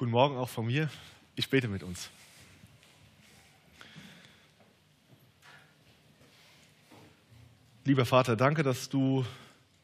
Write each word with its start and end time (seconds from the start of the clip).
Guten 0.00 0.12
Morgen 0.12 0.38
auch 0.38 0.48
von 0.48 0.64
mir. 0.64 0.88
Ich 1.36 1.50
bete 1.50 1.68
mit 1.68 1.82
uns. 1.82 2.08
Lieber 7.84 8.06
Vater, 8.06 8.34
danke, 8.34 8.62
dass 8.62 8.88
du 8.88 9.26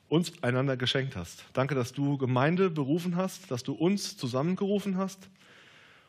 uns 0.09 0.33
einander 0.43 0.79
geschenkt 0.79 1.17
hast. 1.17 1.45
Danke, 1.53 1.75
dass 1.75 1.93
du 1.93 2.17
Gemeinde 2.17 2.71
berufen 2.71 3.15
hast, 3.17 3.51
dass 3.51 3.63
du 3.63 3.75
uns 3.75 4.17
zusammengerufen 4.17 4.97
hast 4.97 5.29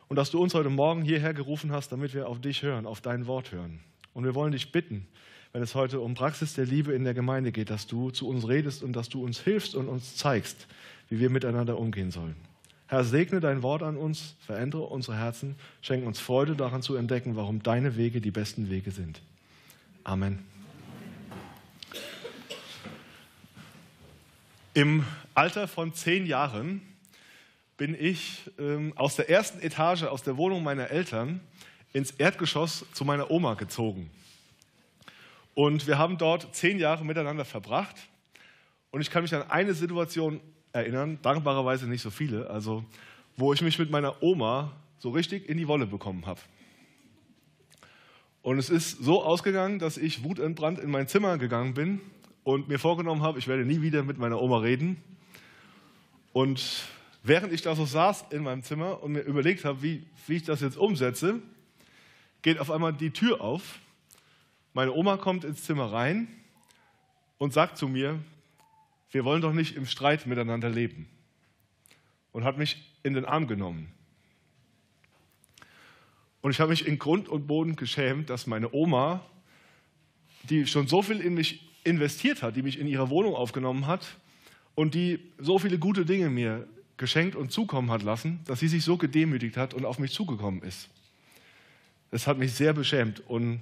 und 0.07 0.15
dass 0.15 0.31
du 0.31 0.41
uns 0.41 0.53
heute 0.53 0.69
Morgen 0.69 1.01
hierher 1.01 1.33
gerufen 1.33 1.73
hast, 1.73 1.91
damit 1.91 2.13
wir 2.13 2.29
auf 2.29 2.39
dich 2.39 2.63
hören, 2.63 2.85
auf 2.85 3.01
dein 3.01 3.27
Wort 3.27 3.51
hören. 3.51 3.81
Und 4.13 4.23
wir 4.23 4.35
wollen 4.35 4.53
dich 4.53 4.71
bitten, 4.71 5.05
wenn 5.51 5.61
es 5.61 5.75
heute 5.75 5.99
um 5.99 6.13
Praxis 6.13 6.53
der 6.53 6.65
Liebe 6.65 6.93
in 6.93 7.03
der 7.03 7.13
Gemeinde 7.13 7.51
geht, 7.51 7.69
dass 7.69 7.87
du 7.87 8.11
zu 8.11 8.29
uns 8.29 8.47
redest 8.47 8.83
und 8.83 8.93
dass 8.93 9.09
du 9.09 9.21
uns 9.21 9.41
hilfst 9.41 9.75
und 9.75 9.89
uns 9.89 10.15
zeigst, 10.15 10.65
wie 11.09 11.19
wir 11.19 11.29
miteinander 11.29 11.77
umgehen 11.77 12.09
sollen. 12.09 12.37
Herr, 12.89 13.03
segne 13.03 13.41
dein 13.41 13.63
Wort 13.63 13.83
an 13.83 13.97
uns, 13.97 14.35
verändere 14.45 14.83
unsere 14.83 15.17
Herzen, 15.17 15.55
schenke 15.81 16.07
uns 16.07 16.19
Freude 16.19 16.55
daran 16.55 16.81
zu 16.81 16.95
entdecken, 16.95 17.35
warum 17.35 17.61
deine 17.61 17.97
Wege 17.97 18.21
die 18.21 18.31
besten 18.31 18.69
Wege 18.69 18.91
sind. 18.91 19.21
Amen. 20.05 20.39
Im 24.73 25.03
Alter 25.33 25.67
von 25.67 25.93
zehn 25.93 26.25
Jahren 26.25 26.81
bin 27.75 27.93
ich 27.99 28.49
ähm, 28.57 28.93
aus 28.95 29.17
der 29.17 29.29
ersten 29.29 29.59
Etage, 29.59 30.03
aus 30.03 30.23
der 30.23 30.37
Wohnung 30.37 30.63
meiner 30.63 30.89
Eltern, 30.89 31.41
ins 31.91 32.11
Erdgeschoss 32.11 32.85
zu 32.93 33.03
meiner 33.03 33.29
Oma 33.29 33.55
gezogen. 33.55 34.09
Und 35.55 35.87
wir 35.87 35.97
haben 35.97 36.17
dort 36.17 36.55
zehn 36.55 36.79
Jahre 36.79 37.03
miteinander 37.03 37.43
verbracht. 37.43 37.95
Und 38.91 39.01
ich 39.01 39.09
kann 39.09 39.23
mich 39.23 39.35
an 39.35 39.49
eine 39.49 39.73
Situation 39.73 40.39
erinnern, 40.77 41.19
dankbarerweise 41.21 41.87
nicht 41.87 42.01
so 42.01 42.09
viele, 42.09 42.49
also 42.49 42.85
wo 43.35 43.53
ich 43.53 43.61
mich 43.61 43.77
mit 43.77 43.91
meiner 43.91 44.21
Oma 44.23 44.71
so 44.99 45.09
richtig 45.09 45.47
in 45.47 45.57
die 45.57 45.67
Wolle 45.67 45.85
bekommen 45.85 46.25
habe. 46.25 46.39
Und 48.41 48.59
es 48.59 48.69
ist 48.69 49.03
so 49.03 49.23
ausgegangen, 49.23 49.77
dass 49.79 49.97
ich 49.97 50.23
wutentbrannt 50.23 50.79
in 50.79 50.89
mein 50.89 51.07
Zimmer 51.07 51.37
gegangen 51.37 51.73
bin 51.73 51.99
und 52.43 52.69
mir 52.69 52.79
vorgenommen 52.79 53.21
habe, 53.21 53.39
ich 53.39 53.47
werde 53.47 53.65
nie 53.65 53.81
wieder 53.81 54.03
mit 54.03 54.17
meiner 54.17 54.41
Oma 54.41 54.59
reden. 54.59 54.97
Und 56.31 56.83
während 57.23 57.51
ich 57.51 57.61
da 57.61 57.75
so 57.75 57.85
saß 57.85 58.25
in 58.29 58.43
meinem 58.43 58.63
Zimmer 58.63 59.03
und 59.03 59.11
mir 59.11 59.21
überlegt 59.21 59.65
habe, 59.65 59.81
wie, 59.81 60.05
wie 60.27 60.37
ich 60.37 60.43
das 60.43 60.61
jetzt 60.61 60.77
umsetze, 60.77 61.41
geht 62.41 62.59
auf 62.59 62.71
einmal 62.71 62.93
die 62.93 63.11
Tür 63.11 63.41
auf. 63.41 63.79
Meine 64.73 64.93
Oma 64.93 65.17
kommt 65.17 65.43
ins 65.43 65.63
Zimmer 65.63 65.91
rein 65.91 66.27
und 67.37 67.51
sagt 67.51 67.77
zu 67.77 67.87
mir, 67.87 68.19
wir 69.11 69.25
wollen 69.25 69.41
doch 69.41 69.53
nicht 69.53 69.75
im 69.75 69.85
Streit 69.85 70.25
miteinander 70.27 70.69
leben. 70.69 71.07
Und 72.31 72.43
hat 72.43 72.57
mich 72.57 72.93
in 73.03 73.13
den 73.13 73.25
Arm 73.25 73.47
genommen. 73.47 73.91
Und 76.41 76.51
ich 76.51 76.59
habe 76.59 76.69
mich 76.69 76.85
in 76.85 76.99
Grund 76.99 77.27
und 77.29 77.47
Boden 77.47 77.75
geschämt, 77.75 78.29
dass 78.29 78.47
meine 78.47 78.71
Oma, 78.73 79.25
die 80.43 80.67
schon 80.67 80.87
so 80.87 81.01
viel 81.01 81.19
in 81.19 81.33
mich 81.33 81.67
investiert 81.83 82.41
hat, 82.43 82.55
die 82.55 82.61
mich 82.61 82.79
in 82.79 82.87
ihre 82.87 83.09
Wohnung 83.09 83.33
aufgenommen 83.33 83.87
hat 83.87 84.17
und 84.75 84.93
die 84.93 85.19
so 85.39 85.57
viele 85.57 85.79
gute 85.79 86.05
Dinge 86.05 86.29
mir 86.29 86.67
geschenkt 86.97 87.35
und 87.35 87.51
zukommen 87.51 87.89
hat 87.91 88.03
lassen, 88.03 88.39
dass 88.45 88.59
sie 88.59 88.67
sich 88.67 88.83
so 88.83 88.97
gedemütigt 88.97 89.57
hat 89.57 89.73
und 89.73 89.85
auf 89.85 89.99
mich 89.99 90.11
zugekommen 90.11 90.61
ist. 90.61 90.89
Das 92.11 92.27
hat 92.27 92.37
mich 92.37 92.53
sehr 92.53 92.73
beschämt 92.73 93.21
und 93.27 93.61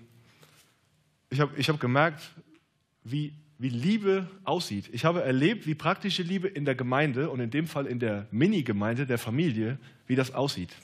ich 1.29 1.39
habe 1.39 1.57
ich 1.57 1.69
hab 1.69 1.79
gemerkt, 1.79 2.21
wie, 3.03 3.33
wie 3.57 3.69
Liebe 3.69 4.29
aussieht. 4.43 4.89
Ich 4.91 5.05
habe 5.05 5.23
erlebt, 5.23 5.65
wie 5.65 5.75
praktische 5.75 6.23
Liebe 6.23 6.47
in 6.47 6.65
der 6.65 6.75
Gemeinde 6.75 7.29
und 7.29 7.39
in 7.39 7.49
dem 7.49 7.67
Fall 7.67 7.85
in 7.85 7.99
der 7.99 8.27
Mini-Gemeinde 8.31 9.05
der 9.05 9.17
Familie, 9.17 9.77
wie 10.07 10.15
das 10.15 10.33
aussieht. 10.33 10.75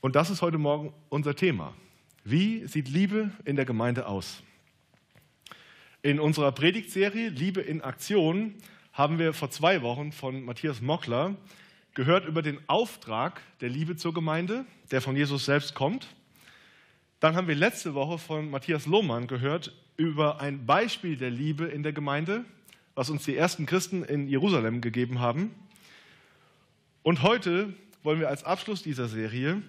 Und 0.00 0.16
das 0.16 0.30
ist 0.30 0.40
heute 0.40 0.58
Morgen 0.58 0.92
unser 1.08 1.34
Thema. 1.34 1.74
Wie 2.24 2.66
sieht 2.66 2.88
Liebe 2.88 3.30
in 3.44 3.56
der 3.56 3.64
Gemeinde 3.64 4.06
aus? 4.06 4.42
In 6.02 6.20
unserer 6.20 6.52
Predigtserie 6.52 7.28
Liebe 7.28 7.60
in 7.60 7.82
Aktion 7.82 8.54
haben 8.92 9.18
wir 9.18 9.32
vor 9.32 9.50
zwei 9.50 9.82
Wochen 9.82 10.12
von 10.12 10.44
Matthias 10.44 10.80
Mockler 10.80 11.36
gehört 11.94 12.26
über 12.26 12.42
den 12.42 12.58
Auftrag 12.68 13.42
der 13.60 13.68
Liebe 13.68 13.96
zur 13.96 14.14
Gemeinde, 14.14 14.64
der 14.90 15.00
von 15.00 15.16
Jesus 15.16 15.44
selbst 15.44 15.74
kommt. 15.74 16.15
Dann 17.20 17.34
haben 17.34 17.48
wir 17.48 17.54
letzte 17.54 17.94
Woche 17.94 18.18
von 18.18 18.50
Matthias 18.50 18.84
Lohmann 18.84 19.26
gehört 19.26 19.72
über 19.96 20.40
ein 20.40 20.66
Beispiel 20.66 21.16
der 21.16 21.30
Liebe 21.30 21.64
in 21.64 21.82
der 21.82 21.92
Gemeinde, 21.92 22.44
was 22.94 23.08
uns 23.08 23.24
die 23.24 23.34
ersten 23.34 23.64
Christen 23.64 24.04
in 24.04 24.28
Jerusalem 24.28 24.82
gegeben 24.82 25.18
haben. 25.20 25.54
Und 27.02 27.22
heute 27.22 27.72
wollen 28.02 28.20
wir 28.20 28.28
als 28.28 28.44
Abschluss 28.44 28.82
dieser 28.82 29.08
Serie 29.08 29.62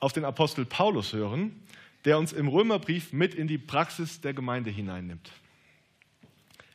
auf 0.00 0.14
den 0.14 0.24
Apostel 0.24 0.64
Paulus 0.64 1.12
hören, 1.12 1.62
der 2.06 2.18
uns 2.18 2.32
im 2.32 2.48
Römerbrief 2.48 3.12
mit 3.12 3.34
in 3.34 3.46
die 3.46 3.58
Praxis 3.58 4.22
der 4.22 4.32
Gemeinde 4.32 4.70
hineinnimmt. 4.70 5.30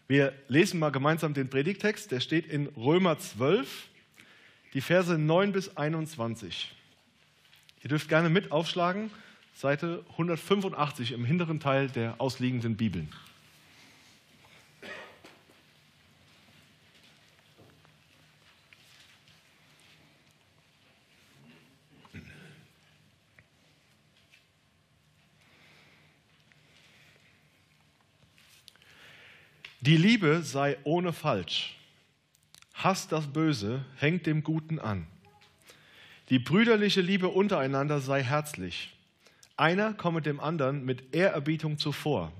Wir 0.08 0.34
lesen 0.48 0.80
mal 0.80 0.92
gemeinsam 0.92 1.34
den 1.34 1.50
Predigtext, 1.50 2.12
der 2.12 2.20
steht 2.20 2.46
in 2.46 2.68
Römer 2.68 3.18
12, 3.18 3.88
die 4.74 4.82
Verse 4.82 5.18
9 5.18 5.52
bis 5.52 5.78
21. 5.78 6.76
Ihr 7.82 7.90
dürft 7.90 8.08
gerne 8.08 8.30
mit 8.30 8.52
aufschlagen, 8.52 9.09
Seite 9.61 10.03
185 10.13 11.11
im 11.11 11.23
hinteren 11.23 11.59
Teil 11.59 11.88
der 11.88 12.19
ausliegenden 12.19 12.77
Bibeln. 12.77 13.13
Die 29.81 29.95
Liebe 29.95 30.41
sei 30.41 30.79
ohne 30.85 31.13
Falsch. 31.13 31.78
Hasst 32.73 33.11
das 33.11 33.28
Böse, 33.28 33.85
hängt 33.97 34.25
dem 34.25 34.41
Guten 34.43 34.79
an. 34.79 35.05
Die 36.31 36.39
brüderliche 36.39 37.01
Liebe 37.01 37.28
untereinander 37.28 37.99
sei 37.99 38.23
herzlich. 38.23 38.91
Einer 39.61 39.94
komme 39.94 40.23
dem 40.23 40.39
anderen 40.39 40.85
mit 40.85 41.13
Ehrerbietung 41.13 41.77
zuvor. 41.77 42.33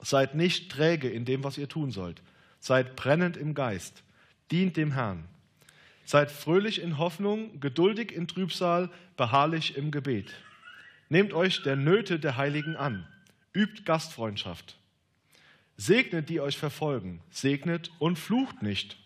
Seid 0.00 0.34
nicht 0.34 0.72
träge 0.72 1.10
in 1.10 1.26
dem, 1.26 1.44
was 1.44 1.58
ihr 1.58 1.68
tun 1.68 1.90
sollt. 1.90 2.22
Seid 2.58 2.96
brennend 2.96 3.36
im 3.36 3.52
Geist. 3.52 4.02
Dient 4.50 4.78
dem 4.78 4.92
Herrn. 4.92 5.28
Seid 6.06 6.30
fröhlich 6.30 6.80
in 6.80 6.96
Hoffnung, 6.96 7.60
geduldig 7.60 8.12
in 8.12 8.28
Trübsal, 8.28 8.88
beharrlich 9.18 9.76
im 9.76 9.90
Gebet. 9.90 10.32
Nehmt 11.10 11.34
euch 11.34 11.64
der 11.64 11.76
Nöte 11.76 12.18
der 12.18 12.38
Heiligen 12.38 12.76
an. 12.76 13.06
Übt 13.52 13.82
Gastfreundschaft. 13.84 14.78
Segnet, 15.76 16.30
die 16.30 16.40
euch 16.40 16.56
verfolgen, 16.56 17.20
segnet 17.30 17.90
und 17.98 18.18
flucht 18.18 18.62
nicht. 18.62 18.96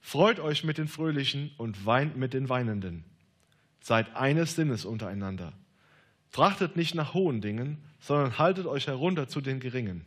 Freut 0.00 0.40
euch 0.40 0.64
mit 0.64 0.78
den 0.78 0.88
Fröhlichen 0.88 1.50
und 1.58 1.84
weint 1.84 2.16
mit 2.16 2.32
den 2.32 2.48
Weinenden. 2.48 3.04
Seid 3.82 4.16
eines 4.16 4.54
Sinnes 4.54 4.86
untereinander. 4.86 5.52
Trachtet 6.32 6.76
nicht 6.76 6.94
nach 6.94 7.14
hohen 7.14 7.40
Dingen, 7.40 7.78
sondern 8.00 8.38
haltet 8.38 8.66
euch 8.66 8.86
herunter 8.86 9.28
zu 9.28 9.40
den 9.40 9.60
Geringen. 9.60 10.04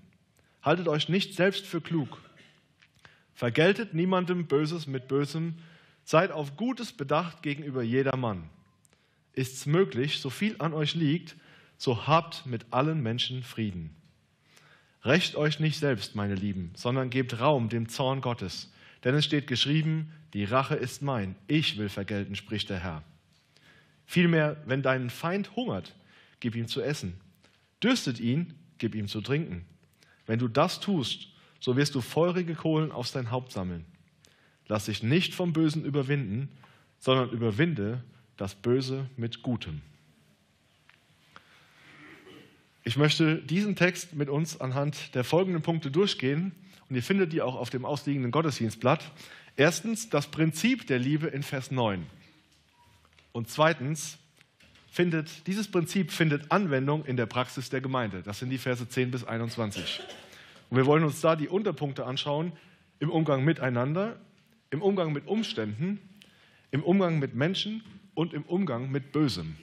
Haltet 0.62 0.88
euch 0.88 1.10
nicht 1.10 1.36
selbst 1.36 1.66
für 1.66 1.82
klug. 1.82 2.22
Vergeltet 3.34 3.94
niemandem 3.94 4.48
Böses 4.48 4.88
mit 4.88 5.08
Bösem. 5.08 5.56
Seid 6.04 6.32
auf 6.32 6.58
Gutes 6.58 6.92
bedacht 6.92 7.42
gegenüber 7.42 7.84
jedermann. 7.84 8.50
Ist's 9.34 9.66
möglich, 9.66 10.20
so 10.20 10.30
viel 10.30 10.56
an 10.60 10.74
euch 10.74 10.96
liegt, 10.96 11.36
so 11.78 12.08
habt 12.08 12.46
mit 12.46 12.66
allen 12.72 13.02
Menschen 13.02 13.44
Frieden. 13.44 13.96
Rächt 15.06 15.36
euch 15.36 15.60
nicht 15.60 15.80
selbst, 15.80 16.16
meine 16.16 16.36
Lieben, 16.36 16.72
sondern 16.76 17.10
gebt 17.10 17.40
Raum 17.40 17.70
dem 17.70 17.88
Zorn 17.88 18.20
Gottes. 18.22 18.72
Denn 19.04 19.16
es 19.16 19.24
steht 19.24 19.48
geschrieben, 19.48 20.12
die 20.34 20.44
Rache 20.44 20.76
ist 20.76 21.02
mein, 21.02 21.36
ich 21.48 21.78
will 21.78 21.90
vergelten, 21.90 22.36
spricht 22.36 22.70
der 22.70 22.80
Herr. 22.80 23.04
Vielmehr, 24.06 24.58
wenn 24.66 24.82
dein 24.82 25.10
Feind 25.10 25.56
hungert, 25.56 25.96
gib 26.40 26.56
ihm 26.56 26.68
zu 26.68 26.82
essen. 26.82 27.20
Dürstet 27.82 28.20
ihn, 28.20 28.54
gib 28.78 28.96
ihm 28.96 29.08
zu 29.08 29.22
trinken. 29.22 29.66
Wenn 30.26 30.40
du 30.40 30.48
das 30.48 30.80
tust, 30.80 31.28
so 31.60 31.76
wirst 31.76 31.96
du 31.96 32.02
feurige 32.02 32.56
Kohlen 32.56 32.92
auf 32.92 33.08
sein 33.08 33.32
Haupt 33.32 33.52
sammeln. 33.52 33.86
Lass 34.68 34.86
dich 34.86 35.04
nicht 35.04 35.34
vom 35.34 35.54
Bösen 35.54 35.84
überwinden, 35.84 36.50
sondern 37.00 37.32
überwinde 37.32 38.04
das 38.38 38.56
Böse 38.56 39.10
mit 39.18 39.42
Gutem. 39.42 39.82
Ich 42.84 42.98
möchte 42.98 43.38
diesen 43.38 43.76
Text 43.76 44.14
mit 44.14 44.30
uns 44.30 44.60
anhand 44.62 45.14
der 45.16 45.24
folgenden 45.24 45.62
Punkte 45.62 45.92
durchgehen 45.92 46.54
und 46.88 46.96
ihr 46.96 47.04
findet 47.04 47.34
die 47.34 47.42
auch 47.42 47.56
auf 47.56 47.70
dem 47.70 47.86
ausliegenden 47.86 48.32
Gottesdienstblatt. 48.32 49.12
Erstens 49.58 50.10
das 50.10 50.28
Prinzip 50.28 50.88
der 50.88 51.00
Liebe 51.00 51.28
in 51.28 51.44
Vers 51.44 51.72
9. 51.72 52.06
Und 53.32 53.50
zweitens 53.50 54.18
findet 54.92 55.48
dieses 55.48 55.70
Prinzip 55.70 56.12
findet 56.12 56.52
Anwendung 56.52 57.06
in 57.06 57.18
der 57.18 57.26
Praxis 57.26 57.70
der 57.70 57.82
Gemeinde. 57.82 58.22
Das 58.24 58.40
sind 58.40 58.50
die 58.50 58.58
Verse 58.58 58.88
10 58.88 59.12
bis 59.12 59.24
21. 59.24 60.02
Und 60.70 60.78
wir 60.78 60.86
wollen 60.86 61.04
uns 61.04 61.22
da 61.22 61.36
die 61.36 61.48
Unterpunkte 61.48 62.06
anschauen 62.06 62.52
im 63.00 63.10
Umgang 63.10 63.44
miteinander, 63.44 64.20
im 64.72 64.82
Umgang 64.82 65.14
mit 65.14 65.28
Umständen, 65.28 66.00
im 66.72 66.84
Umgang 66.84 67.20
mit 67.20 67.34
Menschen 67.36 67.84
und 68.14 68.34
im 68.34 68.44
Umgang 68.44 68.92
mit 68.92 69.12
Bösem. 69.12 69.56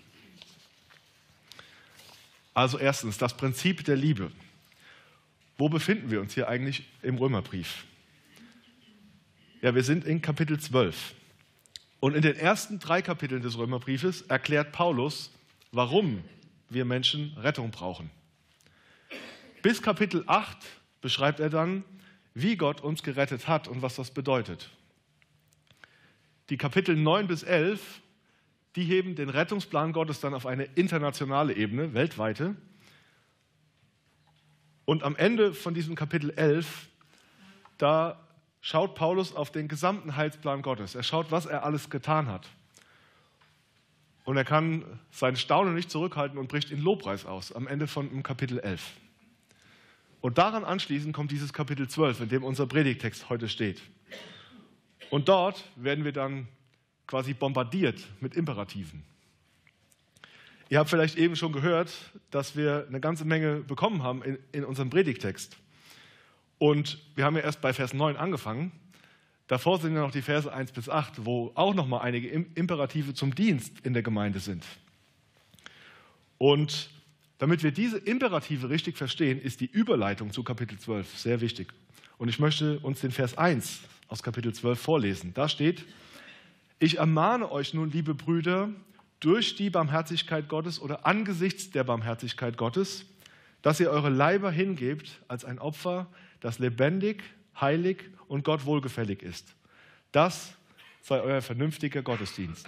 Also 2.54 2.78
erstens 2.78 3.18
das 3.18 3.36
Prinzip 3.36 3.84
der 3.84 3.96
Liebe. 3.96 4.30
Wo 5.58 5.68
befinden 5.68 6.10
wir 6.10 6.20
uns 6.20 6.34
hier 6.34 6.48
eigentlich 6.48 6.84
im 7.02 7.16
Römerbrief? 7.16 7.84
Ja, 9.62 9.74
wir 9.74 9.82
sind 9.82 10.04
in 10.04 10.22
Kapitel 10.22 10.58
12. 10.58 11.14
Und 12.06 12.14
in 12.14 12.22
den 12.22 12.36
ersten 12.36 12.78
drei 12.78 13.02
Kapiteln 13.02 13.42
des 13.42 13.58
Römerbriefes 13.58 14.22
erklärt 14.22 14.70
Paulus, 14.70 15.32
warum 15.72 16.22
wir 16.70 16.84
Menschen 16.84 17.36
Rettung 17.36 17.72
brauchen. 17.72 18.12
Bis 19.60 19.82
Kapitel 19.82 20.22
8 20.28 20.56
beschreibt 21.00 21.40
er 21.40 21.50
dann, 21.50 21.82
wie 22.32 22.56
Gott 22.56 22.80
uns 22.80 23.02
gerettet 23.02 23.48
hat 23.48 23.66
und 23.66 23.82
was 23.82 23.96
das 23.96 24.12
bedeutet. 24.12 24.70
Die 26.48 26.56
Kapitel 26.56 26.94
9 26.94 27.26
bis 27.26 27.42
11, 27.42 28.00
die 28.76 28.84
heben 28.84 29.16
den 29.16 29.28
Rettungsplan 29.28 29.92
Gottes 29.92 30.20
dann 30.20 30.32
auf 30.32 30.46
eine 30.46 30.62
internationale 30.76 31.54
Ebene, 31.54 31.92
weltweite. 31.92 32.54
Und 34.84 35.02
am 35.02 35.16
Ende 35.16 35.52
von 35.52 35.74
diesem 35.74 35.96
Kapitel 35.96 36.30
11, 36.30 36.86
da 37.78 38.25
schaut 38.66 38.96
Paulus 38.96 39.32
auf 39.32 39.52
den 39.52 39.68
gesamten 39.68 40.16
Heilsplan 40.16 40.60
Gottes. 40.60 40.96
Er 40.96 41.04
schaut, 41.04 41.30
was 41.30 41.46
er 41.46 41.64
alles 41.64 41.88
getan 41.88 42.26
hat. 42.26 42.48
Und 44.24 44.36
er 44.36 44.44
kann 44.44 44.84
sein 45.12 45.36
Staunen 45.36 45.76
nicht 45.76 45.88
zurückhalten 45.88 46.36
und 46.36 46.48
bricht 46.48 46.72
in 46.72 46.80
Lobpreis 46.80 47.26
aus 47.26 47.52
am 47.52 47.68
Ende 47.68 47.86
von 47.86 48.24
Kapitel 48.24 48.58
11. 48.58 48.82
Und 50.20 50.38
daran 50.38 50.64
anschließend 50.64 51.14
kommt 51.14 51.30
dieses 51.30 51.52
Kapitel 51.52 51.86
12, 51.86 52.22
in 52.22 52.28
dem 52.28 52.42
unser 52.42 52.66
Predigtext 52.66 53.28
heute 53.28 53.48
steht. 53.48 53.80
Und 55.10 55.28
dort 55.28 55.62
werden 55.76 56.04
wir 56.04 56.10
dann 56.10 56.48
quasi 57.06 57.34
bombardiert 57.34 58.00
mit 58.18 58.34
Imperativen. 58.34 59.04
Ihr 60.70 60.80
habt 60.80 60.90
vielleicht 60.90 61.16
eben 61.16 61.36
schon 61.36 61.52
gehört, 61.52 61.92
dass 62.32 62.56
wir 62.56 62.86
eine 62.88 62.98
ganze 62.98 63.24
Menge 63.24 63.60
bekommen 63.60 64.02
haben 64.02 64.24
in, 64.24 64.38
in 64.50 64.64
unserem 64.64 64.90
Predigtext. 64.90 65.56
Und 66.58 66.98
wir 67.14 67.24
haben 67.24 67.36
ja 67.36 67.42
erst 67.42 67.60
bei 67.60 67.72
Vers 67.72 67.92
9 67.92 68.16
angefangen. 68.16 68.72
Davor 69.46 69.78
sind 69.78 69.94
ja 69.94 70.00
noch 70.00 70.10
die 70.10 70.22
Verse 70.22 70.52
1 70.52 70.72
bis 70.72 70.88
8, 70.88 71.24
wo 71.24 71.52
auch 71.54 71.74
noch 71.74 71.86
mal 71.86 72.00
einige 72.00 72.28
Imperative 72.28 73.14
zum 73.14 73.34
Dienst 73.34 73.80
in 73.84 73.92
der 73.92 74.02
Gemeinde 74.02 74.40
sind. 74.40 74.64
Und 76.38 76.90
damit 77.38 77.62
wir 77.62 77.70
diese 77.70 77.98
Imperative 77.98 78.70
richtig 78.70 78.96
verstehen, 78.96 79.40
ist 79.40 79.60
die 79.60 79.66
Überleitung 79.66 80.32
zu 80.32 80.42
Kapitel 80.42 80.78
12 80.78 81.18
sehr 81.18 81.40
wichtig. 81.40 81.72
Und 82.18 82.28
ich 82.28 82.38
möchte 82.38 82.78
uns 82.80 83.00
den 83.00 83.12
Vers 83.12 83.36
1 83.36 83.80
aus 84.08 84.22
Kapitel 84.22 84.54
12 84.54 84.80
vorlesen. 84.80 85.34
Da 85.34 85.48
steht, 85.48 85.84
ich 86.78 86.98
ermahne 86.98 87.50
euch 87.50 87.74
nun, 87.74 87.90
liebe 87.90 88.14
Brüder, 88.14 88.70
durch 89.20 89.56
die 89.56 89.70
Barmherzigkeit 89.70 90.48
Gottes 90.48 90.80
oder 90.80 91.06
angesichts 91.06 91.70
der 91.70 91.84
Barmherzigkeit 91.84 92.56
Gottes, 92.56 93.06
dass 93.62 93.80
ihr 93.80 93.90
eure 93.90 94.10
Leiber 94.10 94.50
hingebt 94.50 95.20
als 95.28 95.44
ein 95.44 95.58
Opfer, 95.58 96.06
das 96.40 96.58
lebendig, 96.58 97.22
heilig 97.60 98.04
und 98.28 98.44
Gott 98.44 98.64
wohlgefällig 98.64 99.22
ist. 99.22 99.54
Das 100.12 100.54
sei 101.02 101.20
euer 101.20 101.42
vernünftiger 101.42 102.02
Gottesdienst. 102.02 102.66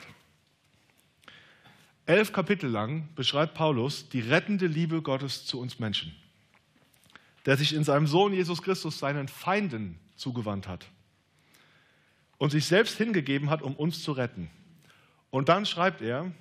Elf 2.06 2.32
Kapitel 2.32 2.70
lang 2.70 3.08
beschreibt 3.14 3.54
Paulus 3.54 4.08
die 4.08 4.20
rettende 4.20 4.66
Liebe 4.66 5.02
Gottes 5.02 5.44
zu 5.44 5.60
uns 5.60 5.78
Menschen, 5.78 6.14
der 7.44 7.56
sich 7.56 7.74
in 7.74 7.84
seinem 7.84 8.06
Sohn 8.06 8.32
Jesus 8.32 8.62
Christus 8.62 8.98
seinen 8.98 9.28
Feinden 9.28 9.98
zugewandt 10.16 10.68
hat 10.68 10.86
und 12.38 12.50
sich 12.50 12.64
selbst 12.64 12.96
hingegeben 12.96 13.50
hat, 13.50 13.60
um 13.60 13.74
uns 13.74 14.02
zu 14.02 14.12
retten. 14.12 14.48
Und 15.30 15.50
dann 15.50 15.66
schreibt 15.66 16.00
er, 16.00 16.32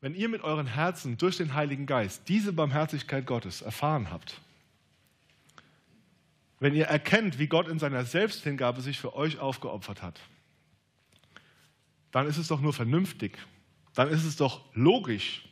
wenn 0.00 0.14
ihr 0.14 0.30
mit 0.30 0.42
euren 0.42 0.66
Herzen 0.66 1.18
durch 1.18 1.36
den 1.36 1.52
Heiligen 1.52 1.84
Geist 1.84 2.28
diese 2.28 2.54
Barmherzigkeit 2.54 3.26
Gottes 3.26 3.60
erfahren 3.60 4.10
habt, 4.10 4.40
wenn 6.60 6.74
ihr 6.74 6.84
erkennt, 6.84 7.38
wie 7.38 7.46
Gott 7.46 7.68
in 7.68 7.78
seiner 7.78 8.04
Selbsthingabe 8.04 8.82
sich 8.82 9.00
für 9.00 9.14
euch 9.16 9.38
aufgeopfert 9.38 10.02
hat, 10.02 10.20
dann 12.12 12.26
ist 12.26 12.36
es 12.36 12.48
doch 12.48 12.60
nur 12.60 12.72
vernünftig, 12.72 13.38
dann 13.94 14.08
ist 14.08 14.24
es 14.24 14.36
doch 14.36 14.62
logisch, 14.74 15.44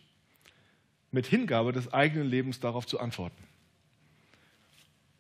mit 1.10 1.26
Hingabe 1.26 1.72
des 1.72 1.92
eigenen 1.92 2.28
Lebens 2.28 2.60
darauf 2.60 2.86
zu 2.86 3.00
antworten. 3.00 3.42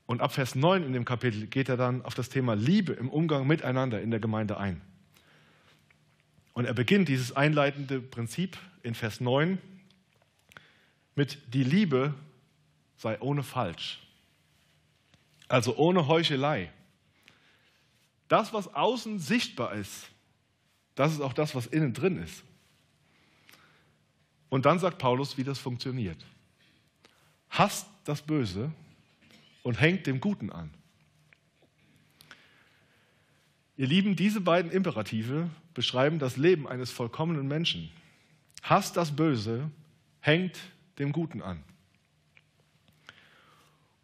Und 0.04 0.20
ab 0.20 0.32
Vers 0.32 0.54
9 0.54 0.82
in 0.84 0.92
dem 0.92 1.06
Kapitel 1.06 1.46
geht 1.46 1.68
er 1.68 1.76
dann 1.76 2.02
auf 2.02 2.14
das 2.14 2.28
Thema 2.28 2.54
Liebe 2.54 2.92
im 2.92 3.08
Umgang 3.08 3.46
miteinander 3.46 4.00
in 4.00 4.10
der 4.10 4.20
Gemeinde 4.20 4.58
ein. 4.58 4.80
Und 6.52 6.66
er 6.66 6.74
beginnt 6.74 7.08
dieses 7.08 7.34
einleitende 7.34 8.00
Prinzip 8.00 8.58
in 8.82 8.94
Vers 8.94 9.20
9 9.20 9.58
mit 11.14 11.54
die 11.54 11.64
Liebe 11.64 12.14
sei 12.96 13.20
ohne 13.20 13.42
Falsch. 13.42 14.00
Also 15.48 15.76
ohne 15.76 16.06
Heuchelei. 16.06 16.70
Das, 18.28 18.52
was 18.52 18.74
außen 18.74 19.18
sichtbar 19.18 19.72
ist, 19.72 20.10
das 20.94 21.12
ist 21.12 21.20
auch 21.20 21.32
das, 21.32 21.54
was 21.54 21.66
innen 21.66 21.94
drin 21.94 22.22
ist. 22.22 22.44
Und 24.50 24.66
dann 24.66 24.78
sagt 24.78 24.98
Paulus, 24.98 25.38
wie 25.38 25.44
das 25.44 25.58
funktioniert. 25.58 26.24
Hasst 27.50 27.86
das 28.04 28.22
Böse 28.22 28.72
und 29.62 29.80
hängt 29.80 30.06
dem 30.06 30.20
Guten 30.20 30.50
an. 30.50 30.70
Ihr 33.76 33.86
Lieben, 33.86 34.16
diese 34.16 34.40
beiden 34.40 34.70
Imperative 34.70 35.48
beschreiben 35.72 36.18
das 36.18 36.36
Leben 36.36 36.66
eines 36.66 36.90
vollkommenen 36.90 37.46
Menschen. 37.46 37.90
Hasst 38.62 38.96
das 38.96 39.14
Böse, 39.14 39.70
hängt 40.20 40.58
dem 40.98 41.12
Guten 41.12 41.42
an. 41.42 41.62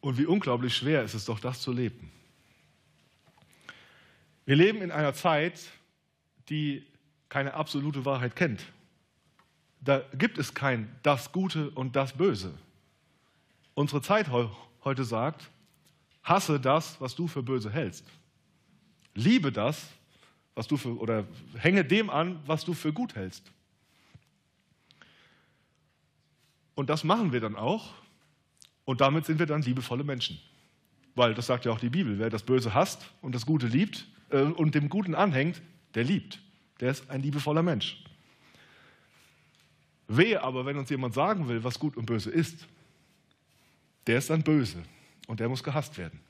Und 0.05 0.19
wie 0.19 0.27
unglaublich 0.27 0.77
schwer 0.77 1.03
ist 1.03 1.15
es 1.15 1.25
doch, 1.25 1.41
das 1.41 1.63
zu 1.63 1.73
leben. 1.73 2.13
Wir 4.45 4.55
leben 4.55 4.83
in 4.83 4.91
einer 4.91 5.15
Zeit, 5.15 5.59
die 6.51 6.85
keine 7.31 7.55
absolute 7.55 8.05
Wahrheit 8.05 8.37
kennt. 8.37 8.67
Da 9.81 10.03
gibt 10.13 10.37
es 10.37 10.53
kein 10.53 10.95
das 11.03 11.33
Gute 11.33 11.71
und 11.71 11.97
das 11.97 12.13
Böse. 12.13 12.53
Unsere 13.73 14.03
Zeit 14.03 14.29
heute 14.29 15.05
sagt, 15.05 15.49
hasse 16.23 16.61
das, 16.61 17.01
was 17.01 17.15
du 17.15 17.27
für 17.27 17.43
böse 17.43 17.71
hältst. 17.71 18.05
Liebe 19.15 19.53
das, 19.53 19.89
was 20.55 20.67
du 20.67 20.77
für, 20.77 20.99
oder 20.99 21.25
hänge 21.57 21.83
dem 21.83 22.11
an, 22.11 22.43
was 22.45 22.67
du 22.67 22.75
für 22.75 22.93
gut 22.93 23.15
hältst. 23.15 23.51
Und 26.75 26.91
das 26.91 27.05
machen 27.05 27.33
wir 27.33 27.41
dann 27.41 27.57
auch. 27.57 28.04
Und 28.85 29.01
damit 29.01 29.25
sind 29.25 29.39
wir 29.39 29.47
dann 29.47 29.63
liebevolle 29.63 30.05
Menschen. 30.05 30.39
Weil 31.15 31.35
das 31.35 31.47
sagt 31.47 31.65
ja 31.65 31.73
auch 31.73 31.81
die 31.81 31.91
Bibel, 31.91 32.19
wer 32.19 32.31
das 32.31 32.43
Böse 32.43 32.75
hasst 32.75 33.11
und 33.23 33.35
das 33.35 33.47
Gute 33.47 33.67
liebt 33.67 34.07
äh, 34.31 34.41
und 34.41 34.75
dem 34.75 34.89
Guten 34.89 35.15
anhängt, 35.15 35.63
der 35.95 36.05
liebt. 36.05 36.41
Der 36.81 36.91
ist 36.91 37.09
ein 37.09 37.23
liebevoller 37.23 37.63
Mensch. 37.63 38.03
Wehe 40.09 40.43
aber, 40.43 40.67
wenn 40.67 40.77
uns 40.77 40.91
jemand 40.91 41.15
sagen 41.15 41.49
will, 41.49 41.65
was 41.65 41.79
gut 41.79 41.97
und 41.97 42.07
böse 42.07 42.31
ist, 42.31 42.67
der 44.07 44.19
ist 44.19 44.29
dann 44.29 44.43
böse 44.43 44.83
und 45.29 45.41
der 45.41 45.49
muss 45.49 45.63
gehasst 45.63 45.97
werden. 45.97 46.21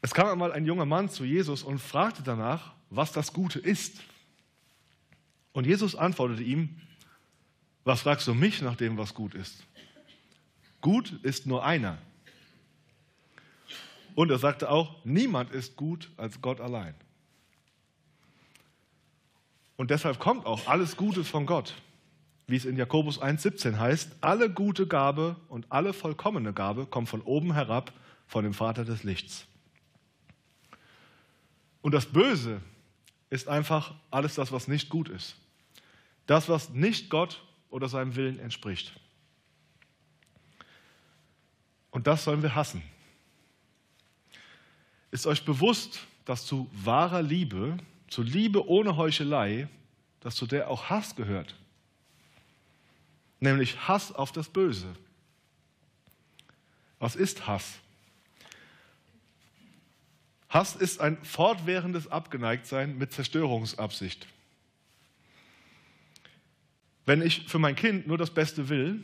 Es 0.00 0.14
kam 0.14 0.28
einmal 0.28 0.52
ein 0.52 0.64
junger 0.64 0.86
Mann 0.86 1.10
zu 1.10 1.24
Jesus 1.24 1.62
und 1.62 1.80
fragte 1.80 2.22
danach, 2.22 2.72
was 2.88 3.12
das 3.12 3.32
Gute 3.32 3.58
ist. 3.58 4.00
Und 5.52 5.66
Jesus 5.66 5.94
antwortete 5.94 6.42
ihm, 6.42 6.80
was 7.88 8.02
fragst 8.02 8.26
du 8.26 8.34
mich 8.34 8.60
nach 8.60 8.76
dem, 8.76 8.98
was 8.98 9.14
gut 9.14 9.34
ist? 9.34 9.64
Gut 10.82 11.10
ist 11.22 11.46
nur 11.46 11.64
einer. 11.64 11.96
Und 14.14 14.30
er 14.30 14.38
sagte 14.38 14.68
auch, 14.68 15.02
niemand 15.04 15.52
ist 15.52 15.74
gut 15.74 16.10
als 16.18 16.42
Gott 16.42 16.60
allein. 16.60 16.94
Und 19.76 19.90
deshalb 19.90 20.18
kommt 20.18 20.44
auch 20.44 20.66
alles 20.66 20.98
Gute 20.98 21.24
von 21.24 21.46
Gott. 21.46 21.72
Wie 22.46 22.56
es 22.56 22.66
in 22.66 22.76
Jakobus 22.76 23.22
1,17 23.22 23.78
heißt, 23.78 24.16
alle 24.20 24.50
gute 24.50 24.86
Gabe 24.86 25.36
und 25.48 25.64
alle 25.72 25.94
vollkommene 25.94 26.52
Gabe 26.52 26.84
kommt 26.84 27.08
von 27.08 27.22
oben 27.22 27.54
herab, 27.54 27.94
von 28.26 28.44
dem 28.44 28.52
Vater 28.52 28.84
des 28.84 29.02
Lichts. 29.02 29.46
Und 31.80 31.92
das 31.92 32.04
Böse 32.04 32.60
ist 33.30 33.48
einfach 33.48 33.94
alles 34.10 34.34
das, 34.34 34.52
was 34.52 34.68
nicht 34.68 34.90
gut 34.90 35.08
ist. 35.08 35.36
Das, 36.26 36.50
was 36.50 36.68
nicht 36.68 37.08
Gott 37.08 37.42
oder 37.70 37.88
seinem 37.88 38.16
Willen 38.16 38.38
entspricht. 38.38 38.92
Und 41.90 42.06
das 42.06 42.24
sollen 42.24 42.42
wir 42.42 42.54
hassen. 42.54 42.82
Ist 45.10 45.26
euch 45.26 45.44
bewusst, 45.44 46.00
dass 46.24 46.46
zu 46.46 46.70
wahrer 46.72 47.22
Liebe, 47.22 47.78
zu 48.08 48.22
Liebe 48.22 48.68
ohne 48.68 48.96
Heuchelei, 48.96 49.68
dass 50.20 50.34
zu 50.34 50.46
der 50.46 50.68
auch 50.68 50.90
Hass 50.90 51.16
gehört? 51.16 51.54
Nämlich 53.40 53.88
Hass 53.88 54.12
auf 54.12 54.32
das 54.32 54.48
Böse. 54.48 54.94
Was 56.98 57.16
ist 57.16 57.46
Hass? 57.46 57.78
Hass 60.48 60.74
ist 60.76 61.00
ein 61.00 61.22
fortwährendes 61.24 62.08
Abgeneigtsein 62.08 62.96
mit 62.96 63.12
Zerstörungsabsicht. 63.12 64.26
Wenn 67.08 67.22
ich 67.22 67.44
für 67.46 67.58
mein 67.58 67.74
Kind 67.74 68.06
nur 68.06 68.18
das 68.18 68.28
Beste 68.28 68.68
will, 68.68 69.02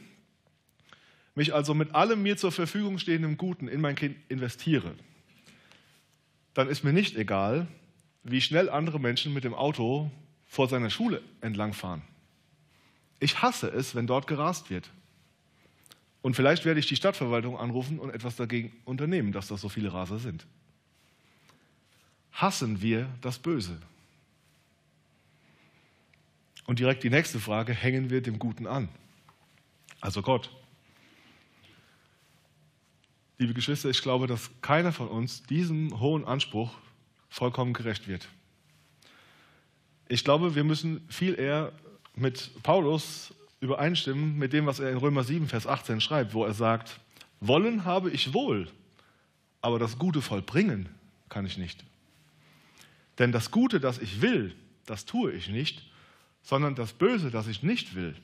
mich 1.34 1.54
also 1.54 1.73
mit 1.73 1.94
allem 1.94 2.23
mir 2.23 2.37
zur 2.37 2.52
Verfügung 2.52 2.99
stehenden 2.99 3.38
Guten 3.38 3.66
in 3.66 3.80
mein 3.80 3.94
Kind 3.94 4.18
investiere, 4.28 4.94
dann 6.52 6.68
ist 6.68 6.84
mir 6.84 6.92
nicht 6.92 7.16
egal, 7.16 7.66
wie 8.23 8.42
schnell 8.42 8.68
andere 8.68 9.00
Menschen 9.00 9.32
mit 9.32 9.44
dem 9.44 9.54
Auto 9.54 10.11
vor 10.44 10.68
seiner 10.68 10.90
Schule 10.90 11.23
entlangfahren. 11.40 12.02
Ich 13.20 13.40
hasse 13.40 13.68
es, 13.68 13.94
wenn 13.94 14.06
dort 14.06 14.26
gerast 14.26 14.68
wird. 14.68 14.90
Und 16.20 16.37
vielleicht 16.37 16.66
werde 16.66 16.80
ich 16.80 16.87
die 16.87 16.96
Stadtverwaltung 16.96 17.56
anrufen 17.56 17.99
und 17.99 18.11
etwas 18.11 18.37
dagegen 18.37 18.76
unternehmen, 18.84 19.32
dass 19.32 19.49
das 19.49 19.62
so 19.62 19.70
viele 19.70 19.94
Raser 19.94 20.18
sind. 20.18 20.44
Hassen 22.32 22.82
wir 22.82 23.08
das 23.23 23.38
Böse? 23.38 23.80
Und 26.66 26.78
direkt 26.78 27.02
die 27.02 27.11
nächste 27.11 27.40
Frage, 27.40 27.73
hängen 27.73 28.11
wir 28.11 28.23
dem 28.23 28.38
Guten 28.38 28.66
an? 28.66 28.88
Also 30.00 30.23
Gott. 30.23 30.50
Liebe 33.38 33.52
Geschwister, 33.52 33.90
ich 33.90 34.00
glaube, 34.00 34.26
dass 34.26 34.50
keiner 34.62 34.92
von 34.92 35.09
uns 35.09 35.42
diesem 35.42 36.00
hohen 36.00 36.25
Anspruch 36.25 36.71
vollkommen 37.28 37.73
gerecht 37.73 38.09
wird. 38.09 38.28
Ich 40.09 40.25
glaube, 40.25 40.54
wir 40.54 40.64
müssen 40.64 41.06
viel 41.09 41.38
eher 41.38 41.73
mit 42.14 42.50
Paulus 42.62 43.35
übereinstimmen, 43.61 44.38
mit 44.38 44.52
dem, 44.52 44.66
was 44.66 44.78
er 44.78 44.90
in 44.90 44.99
Römer 44.99 45.25
7, 45.25 45.49
Vers 45.49 45.66
18 45.66 46.00
schreibt, 46.00 46.35
wo 46.35 46.44
er 46.44 46.54
sagt, 46.54 47.00
wollen 47.40 47.85
habe 47.85 48.11
ich 48.11 48.33
wohl, 48.33 48.71
aber 49.61 49.78
das 49.78 49.99
Gute 49.99 50.23
vollbringen 50.23 50.88
kann 51.28 51.47
ich 51.47 51.59
nicht. 51.59 51.85
Denn 53.18 53.33
das 53.33 53.50
Gute, 53.50 53.80
das 53.80 53.99
ich 53.99 54.21
will, 54.21 54.54
das 54.87 55.06
tue 55.06 55.33
ich 55.33 55.49
nicht, 55.49 55.83
sondern 56.44 56.74
das 56.74 56.92
Böse, 56.92 57.30
das 57.30 57.48
ich 57.48 57.62
nicht 57.62 57.96
will, 57.96 58.14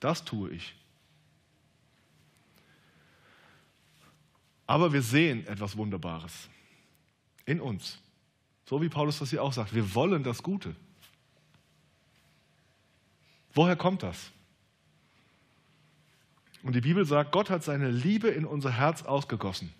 das 0.00 0.24
tue 0.24 0.50
ich. 0.50 0.74
Aber 4.66 4.92
wir 4.92 5.02
sehen 5.02 5.46
etwas 5.46 5.76
Wunderbares 5.76 6.48
in 7.44 7.60
uns. 7.60 7.98
So 8.64 8.80
wie 8.80 8.88
Paulus 8.88 9.18
das 9.18 9.30
hier 9.30 9.42
auch 9.42 9.52
sagt. 9.52 9.74
Wir 9.74 9.94
wollen 9.94 10.24
das 10.24 10.42
Gute. 10.42 10.74
Woher 13.52 13.76
kommt 13.76 14.02
das? 14.02 14.30
Und 16.62 16.74
die 16.74 16.80
Bibel 16.80 17.04
sagt, 17.04 17.32
Gott 17.32 17.50
hat 17.50 17.62
seine 17.62 17.90
Liebe 17.90 18.28
in 18.28 18.46
unser 18.46 18.70
Herz 18.70 19.02
ausgegossen. 19.02 19.74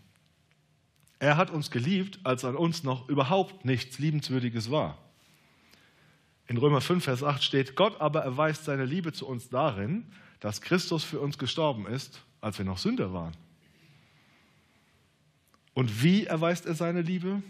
Er 1.21 1.37
hat 1.39 1.51
uns 1.51 1.71
geliebt, 1.71 2.19
als 2.25 2.45
an 2.45 2.57
uns 2.57 2.83
noch 2.83 3.09
überhaupt 3.09 3.65
nichts 3.65 3.99
Liebenswürdiges 3.99 4.71
war. 4.71 4.99
In 6.53 6.59
Römer 6.59 6.83
5, 6.83 7.03
Vers 7.03 7.23
8 7.23 7.43
steht, 7.43 7.77
Gott 7.77 7.99
aber 7.99 8.25
erweist 8.25 8.67
seine 8.67 8.85
Liebe 8.85 9.15
zu 9.15 9.27
uns 9.27 9.49
darin, 9.49 10.05
dass 10.39 10.61
Christus 10.61 11.03
für 11.03 11.19
uns 11.19 11.39
gestorben 11.39 11.87
ist, 11.87 12.21
als 12.43 12.59
wir 12.59 12.67
noch 12.67 12.77
Sünder 12.77 13.15
waren. 13.15 13.33
Und 15.73 16.03
wie 16.03 16.27
erweist 16.27 16.67
er 16.67 16.75
seine 16.75 17.01
Liebe? 17.01 17.43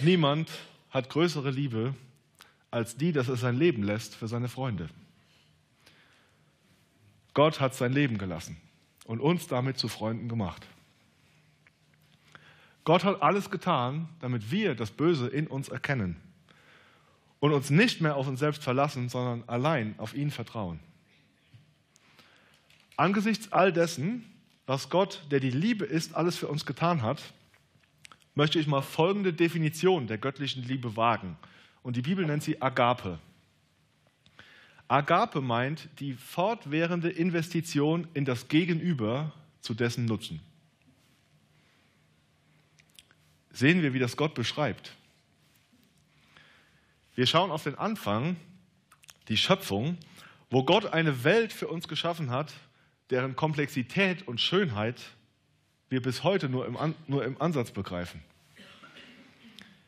Niemand 0.00 0.48
hat 0.88 1.10
größere 1.10 1.50
Liebe 1.50 1.94
als 2.70 2.96
die, 2.96 3.12
dass 3.12 3.28
er 3.28 3.36
sein 3.36 3.58
Leben 3.58 3.82
lässt 3.82 4.14
für 4.14 4.26
seine 4.26 4.48
Freunde. 4.48 4.88
Gott 7.34 7.60
hat 7.60 7.74
sein 7.74 7.92
Leben 7.92 8.16
gelassen 8.16 8.56
und 9.04 9.20
uns 9.20 9.46
damit 9.46 9.76
zu 9.76 9.88
Freunden 9.88 10.26
gemacht. 10.26 10.66
Gott 12.84 13.04
hat 13.04 13.20
alles 13.20 13.50
getan, 13.50 14.08
damit 14.20 14.50
wir 14.50 14.74
das 14.74 14.90
Böse 14.90 15.28
in 15.28 15.46
uns 15.46 15.68
erkennen 15.68 16.31
und 17.42 17.52
uns 17.52 17.70
nicht 17.70 18.00
mehr 18.00 18.14
auf 18.14 18.28
uns 18.28 18.38
selbst 18.38 18.62
verlassen, 18.62 19.08
sondern 19.08 19.42
allein 19.48 19.96
auf 19.98 20.14
ihn 20.14 20.30
vertrauen. 20.30 20.78
Angesichts 22.96 23.50
all 23.50 23.72
dessen 23.72 24.24
was 24.64 24.90
Gott, 24.90 25.24
der 25.32 25.40
die 25.40 25.50
Liebe 25.50 25.84
ist, 25.84 26.14
alles 26.14 26.36
für 26.36 26.46
uns 26.46 26.64
getan 26.64 27.02
hat, 27.02 27.20
möchte 28.36 28.60
ich 28.60 28.68
mal 28.68 28.80
folgende 28.80 29.32
Definition 29.32 30.06
der 30.06 30.18
göttlichen 30.18 30.62
Liebe 30.62 30.96
wagen. 30.96 31.36
Und 31.82 31.96
die 31.96 32.02
Bibel 32.02 32.24
nennt 32.24 32.44
sie 32.44 32.62
Agape. 32.62 33.18
Agape 34.86 35.40
meint 35.40 35.88
die 35.98 36.12
fortwährende 36.12 37.10
Investition 37.10 38.06
in 38.14 38.24
das 38.24 38.46
Gegenüber 38.46 39.32
zu 39.60 39.74
dessen 39.74 40.04
Nutzen. 40.04 40.40
Sehen 43.50 43.82
wir, 43.82 43.94
wie 43.94 43.98
das 43.98 44.16
Gott 44.16 44.34
beschreibt. 44.34 44.96
Wir 47.14 47.26
schauen 47.26 47.50
auf 47.50 47.64
den 47.64 47.74
Anfang, 47.74 48.36
die 49.28 49.36
Schöpfung, 49.36 49.98
wo 50.50 50.64
Gott 50.64 50.86
eine 50.86 51.24
Welt 51.24 51.52
für 51.52 51.68
uns 51.68 51.86
geschaffen 51.86 52.30
hat, 52.30 52.52
deren 53.10 53.36
Komplexität 53.36 54.26
und 54.26 54.40
Schönheit 54.40 55.00
wir 55.90 56.00
bis 56.00 56.24
heute 56.24 56.48
nur 56.48 56.66
im, 56.66 56.94
nur 57.06 57.22
im 57.22 57.38
Ansatz 57.40 57.70
begreifen. 57.70 58.22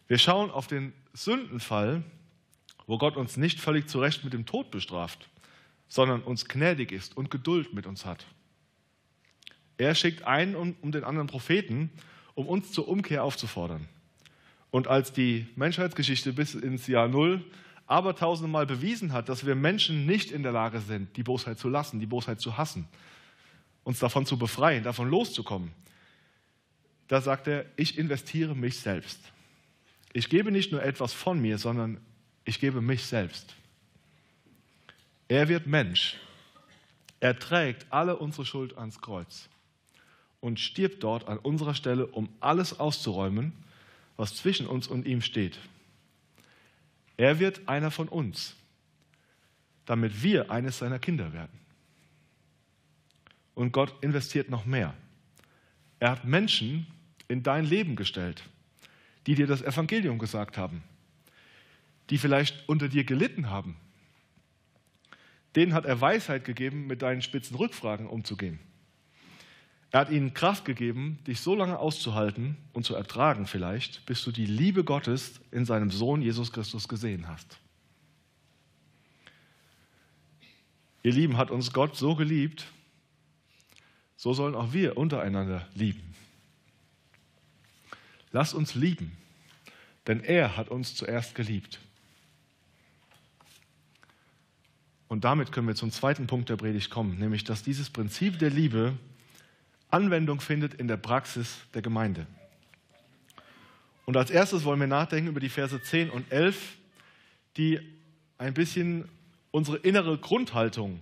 Wir 0.07 0.19
schauen 0.19 0.51
auf 0.51 0.67
den 0.67 0.93
Sündenfall, 1.15 2.03
wo 2.87 2.99
Gott 2.99 3.17
uns 3.17 3.39
nicht 3.39 3.59
völlig 3.59 3.89
zu 3.89 4.01
Recht 4.01 4.23
mit 4.23 4.35
dem 4.35 4.45
Tod 4.45 4.71
bestraft, 4.71 5.31
sondern 5.89 6.23
uns 6.23 6.45
gnädig 6.45 6.93
ist 6.93 7.17
und 7.17 7.31
Geduld 7.31 7.73
mit 7.73 7.87
uns 7.87 8.05
hat. 8.05 8.27
Er 9.79 9.95
schickt 9.95 10.25
einen 10.25 10.55
um 10.55 10.93
den 10.93 11.05
anderen 11.05 11.27
Propheten, 11.27 11.91
um 12.35 12.47
uns 12.47 12.71
zur 12.71 12.87
Umkehr 12.87 13.25
aufzufordern. 13.25 13.89
Und 14.75 14.89
als 14.89 15.13
die 15.13 15.47
Menschheitsgeschichte 15.55 16.33
bis 16.33 16.57
ins 16.57 16.89
Jahr 16.89 17.07
Null 17.07 17.45
aber 17.87 18.17
tausendmal 18.17 18.67
bewiesen 18.67 19.13
hat, 19.13 19.29
dass 19.29 19.47
wir 19.47 19.55
Menschen 19.55 20.05
nicht 20.05 20.33
in 20.33 20.43
der 20.43 20.51
Lage 20.51 20.81
sind, 20.81 21.17
die 21.17 21.23
Bosheit 21.23 21.61
zu 21.61 21.69
lassen, 21.69 22.01
die 22.01 22.07
Bosheit 22.07 22.41
zu 22.41 22.57
hassen, 22.57 22.89
uns 23.85 24.01
davon 24.01 24.27
zu 24.27 24.37
befreien, 24.37 24.83
davon 24.83 25.09
loszukommen. 25.09 25.71
Da 27.07 27.21
sagt 27.21 27.47
er, 27.47 27.67
ich 27.77 27.97
investiere 27.99 28.57
mich 28.57 28.81
selbst. 28.81 29.21
Ich 30.13 30.29
gebe 30.29 30.51
nicht 30.51 30.73
nur 30.73 30.83
etwas 30.83 31.13
von 31.13 31.41
mir, 31.41 31.59
sondern 31.59 32.01
ich 32.45 32.59
gebe 32.59 32.81
mich 32.81 33.05
selbst. 33.05 33.55
Er 35.29 35.49
wird 35.49 35.69
Mensch. 35.69 36.17
Er 37.21 37.39
trägt 37.39 37.87
alle 37.91 38.17
unsere 38.17 38.45
Schuld 38.45 38.77
ans 38.77 39.01
Kreuz 39.01 39.49
und 40.41 40.59
stirbt 40.59 41.05
dort 41.05 41.29
an 41.29 41.39
unserer 41.39 41.75
Stelle, 41.75 42.09
um 42.09 42.29
alles 42.41 42.81
auszuräumen, 42.81 43.53
was 44.17 44.37
zwischen 44.37 44.67
uns 44.67 44.87
und 44.87 45.07
ihm 45.07 45.21
steht. 45.21 45.59
Er 47.17 47.39
wird 47.39 47.69
einer 47.69 47.91
von 47.91 48.09
uns, 48.09 48.57
damit 49.87 50.23
wir 50.23 50.51
eines 50.51 50.79
seiner 50.79 50.99
Kinder 50.99 51.33
werden. 51.33 51.59
Und 53.55 53.73
Gott 53.73 53.95
investiert 54.03 54.51
noch 54.51 54.65
mehr. 54.65 54.95
Er 56.01 56.11
hat 56.11 56.25
Menschen 56.25 56.87
in 57.29 57.43
dein 57.43 57.65
Leben 57.65 57.97
gestellt, 57.97 58.43
die 59.27 59.35
dir 59.35 59.47
das 59.47 59.63
Evangelium 59.63 60.19
gesagt 60.19 60.59
haben, 60.59 60.83
die 62.11 62.19
vielleicht 62.19 62.69
unter 62.69 62.89
dir 62.89 63.05
gelitten 63.05 63.49
haben. 63.49 63.77
Denen 65.57 65.73
hat 65.73 65.87
er 65.87 66.01
Weisheit 66.01 66.45
gegeben, 66.45 66.87
mit 66.87 67.03
deinen 67.03 67.23
spitzen 67.23 67.57
Rückfragen 67.57 68.07
umzugehen. 68.07 68.59
Er 69.95 70.01
hat 70.01 70.11
ihnen 70.11 70.35
Kraft 70.35 70.65
gegeben, 70.65 71.21
dich 71.25 71.41
so 71.41 71.55
lange 71.55 71.79
auszuhalten 71.79 72.57
und 72.73 72.85
zu 72.85 72.97
ertragen 72.97 73.47
vielleicht, 73.47 74.05
bis 74.07 74.25
du 74.25 74.33
die 74.33 74.45
Liebe 74.45 74.83
Gottes 74.83 75.41
in 75.53 75.65
seinem 75.65 75.93
Sohn 75.93 76.21
Jesus 76.21 76.51
Christus 76.51 76.89
gesehen 76.89 77.29
hast. 77.29 77.61
Ihr 81.05 81.13
Lieben, 81.13 81.37
hat 81.37 81.53
uns 81.53 81.73
Gott 81.73 81.95
so 81.95 82.17
geliebt, 82.17 82.67
so 84.17 84.33
sollen 84.33 84.57
auch 84.57 84.73
wir 84.73 84.97
untereinander 84.97 85.65
lieben. 85.77 86.17
Lass 88.33 88.53
uns 88.53 88.75
lieben, 88.75 89.17
denn 90.09 90.25
er 90.25 90.57
hat 90.57 90.71
uns 90.71 90.97
zuerst 90.97 91.37
geliebt. 91.37 91.79
Und 95.07 95.23
damit 95.23 95.53
können 95.53 95.69
wir 95.69 95.77
zum 95.77 95.93
zweiten 95.93 96.27
Punkt 96.27 96.49
der 96.49 96.57
Predigt 96.57 96.91
kommen, 96.91 97.17
nämlich 97.21 97.45
dass 97.45 97.63
dieses 97.63 97.91
Prinzip 97.91 98.41
der 98.41 98.51
Liebe 98.51 98.99
Anwendung 99.95 100.41
findet 100.41 100.75
in 100.75 100.89
der 100.89 100.97
Praxis 100.97 101.59
der 101.73 101.81
Gemeinde. 101.81 102.27
Und 104.07 104.17
als 104.17 104.29
erstes 104.29 104.65
wollen 104.65 104.81
wir 104.81 104.89
nachdenken 104.89 105.29
über 105.31 105.39
die 105.39 105.49
Verse 105.49 105.81
10 105.81 106.11
und 106.11 106.31
11, 106.33 106.77
die 107.57 107.79
ein 108.37 108.55
bisschen 108.55 109.09
unsere 109.53 109.77
innere 109.77 110.19
Grundhaltung 110.19 111.01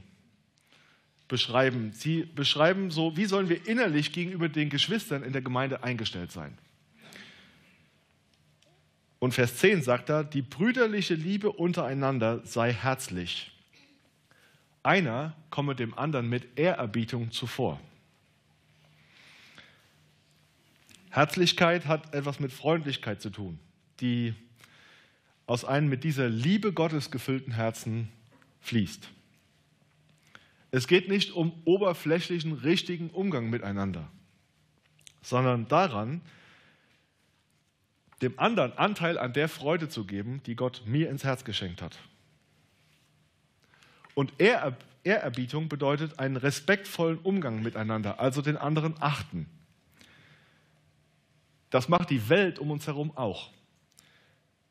beschreiben. 1.26 1.92
Sie 1.94 2.25
beschreiben 2.25 2.90
so, 2.90 3.16
wie 3.16 3.25
sollen 3.25 3.49
wir 3.49 3.66
innerlich 3.66 4.12
gegenüber 4.12 4.50
den 4.50 4.68
Geschwistern 4.68 5.22
in 5.22 5.32
der 5.32 5.40
Gemeinde 5.40 5.82
eingestellt 5.82 6.30
sein. 6.30 6.58
Und 9.18 9.32
Vers 9.32 9.56
10 9.56 9.82
sagt 9.82 10.11
er, 10.11 10.22
die 10.22 10.42
brüderliche 10.42 11.14
Liebe 11.14 11.50
untereinander 11.50 12.44
sei 12.44 12.75
herzlich. 12.75 13.52
Einer 14.82 15.34
komme 15.49 15.75
dem 15.75 15.96
anderen 15.96 16.28
mit 16.28 16.58
Ehrerbietung 16.58 17.30
zuvor. 17.30 17.80
Herzlichkeit 21.12 21.85
hat 21.87 22.14
etwas 22.14 22.40
mit 22.40 22.52
Freundlichkeit 22.52 23.21
zu 23.21 23.28
tun, 23.28 23.59
die 24.00 24.33
aus 25.47 25.66
einem 25.66 25.90
mit 25.90 26.04
dieser 26.04 26.31
Liebe 26.31 26.73
Gottes 26.73 27.11
gefüllten 27.11 27.52
Herzen 27.52 28.09
fließt. 28.62 29.11
Es 30.71 30.87
geht 30.87 31.11
nicht 31.11 31.33
um 31.33 31.52
oberflächlichen, 31.66 32.54
richtigen 32.54 33.11
Umgang 33.11 33.50
miteinander, 33.50 34.09
sondern 35.21 35.69
daran, 35.69 36.23
dem 38.23 38.38
anderen 38.38 38.73
Anteil 38.78 39.19
an 39.19 39.35
der 39.35 39.50
Freude 39.50 39.90
zu 39.90 40.07
geben, 40.07 40.42
die 40.47 40.57
Gott 40.57 40.83
mir 40.87 41.11
ins 41.11 41.25
Herz 41.25 41.45
geschenkt 41.45 41.83
hat. 41.83 41.99
Und 44.14 44.33
Ehrerbietung 45.04 45.69
bedeutet 45.69 46.19
einen 46.19 46.37
respektvollen 46.38 47.19
Umgang 47.19 47.62
miteinander, 47.62 48.19
also 48.19 48.40
den 48.40 48.57
anderen 48.57 48.95
achten. 48.99 49.47
Das 51.73 51.88
macht 51.88 52.11
die 52.11 52.29
Welt 52.29 52.59
um 52.59 52.71
uns 52.71 52.87
herum 52.87 53.17
auch, 53.17 53.50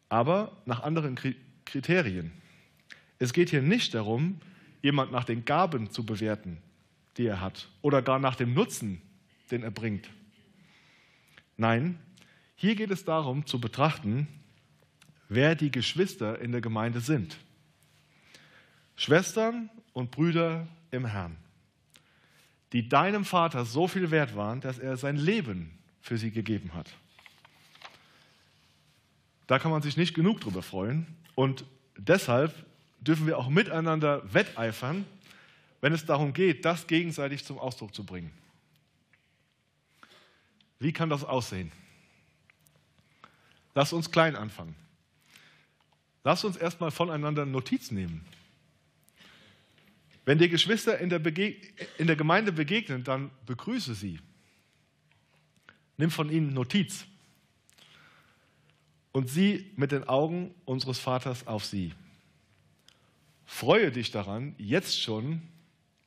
aber 0.08 0.62
nach 0.68 0.84
anderen 0.84 1.16
Kriterien. 1.66 2.32
Es 3.18 3.34
geht 3.34 3.50
hier 3.50 3.64
nicht 3.64 3.96
darum, 3.96 4.40
jemand 4.84 5.12
nach 5.12 5.24
den 5.24 5.44
Gaben 5.44 5.90
zu 5.90 6.06
bewerten, 6.06 6.60
die 7.18 7.26
er 7.26 7.42
hat, 7.42 7.70
oder 7.82 8.04
gar 8.04 8.20
nach 8.20 8.36
dem 8.36 8.54
Nutzen, 8.54 9.02
den 9.50 9.64
er 9.64 9.72
bringt. 9.72 10.12
Nein, 11.58 11.98
hier 12.56 12.76
geht 12.76 12.92
es 12.92 13.04
darum 13.04 13.48
zu 13.48 13.60
betrachten, 13.60 14.28
wer 15.28 15.56
die 15.56 15.72
Geschwister 15.72 16.40
in 16.40 16.52
der 16.52 16.62
Gemeinde 16.62 17.00
sind. 17.00 17.36
Schwestern 18.96 19.72
und 19.94 20.12
Brüder 20.12 20.68
im 20.92 21.08
Herrn, 21.08 21.36
die 22.74 22.88
deinem 22.88 23.26
Vater 23.26 23.66
so 23.66 23.88
viel 23.88 24.12
wert 24.12 24.36
waren, 24.36 24.62
dass 24.62 24.78
er 24.78 24.98
sein 24.98 25.18
Leben 25.18 25.81
für 26.02 26.18
sie 26.18 26.32
gegeben 26.32 26.74
hat. 26.74 26.90
Da 29.48 29.60
kann 29.60 29.72
man 29.72 29.82
sich 29.82 29.98
nicht 29.98 30.14
genug 30.14 30.42
drüber 30.42 30.62
freuen 30.62 31.08
und 31.36 31.66
deshalb 31.98 32.54
dürfen 33.02 33.28
wir 33.28 33.38
auch 33.38 33.50
miteinander 33.50 34.22
wetteifern, 34.34 35.06
wenn 35.82 35.94
es 35.94 36.06
darum 36.06 36.34
geht, 36.34 36.64
das 36.66 36.88
gegenseitig 36.88 37.44
zum 37.44 37.58
Ausdruck 37.58 37.94
zu 37.94 38.06
bringen. 38.06 38.32
Wie 40.80 40.94
kann 40.94 41.10
das 41.10 41.24
aussehen? 41.24 41.72
Lass 43.74 43.94
uns 43.94 44.12
klein 44.12 44.36
anfangen. 44.36 44.76
Lass 46.24 46.44
uns 46.44 46.56
erstmal 46.56 46.92
voneinander 46.92 47.46
Notiz 47.46 47.92
nehmen. 47.92 48.26
Wenn 50.24 50.38
dir 50.38 50.50
Geschwister 50.50 51.00
in 51.00 51.10
der, 51.10 51.22
in 51.98 52.08
der 52.08 52.16
Gemeinde 52.16 52.52
begegnen, 52.52 53.04
dann 53.04 53.32
begrüße 53.46 53.96
sie. 53.96 54.20
Nimm 56.02 56.10
von 56.10 56.32
ihnen 56.32 56.56
Notiz 56.56 57.06
und 59.12 59.30
sieh 59.30 59.72
mit 59.76 59.92
den 59.92 60.08
Augen 60.08 60.52
unseres 60.66 60.98
Vaters 60.98 61.46
auf 61.46 61.64
sie. 61.64 61.94
Freue 63.46 63.92
dich 63.92 64.10
daran, 64.10 64.56
jetzt 64.58 65.00
schon 65.00 65.44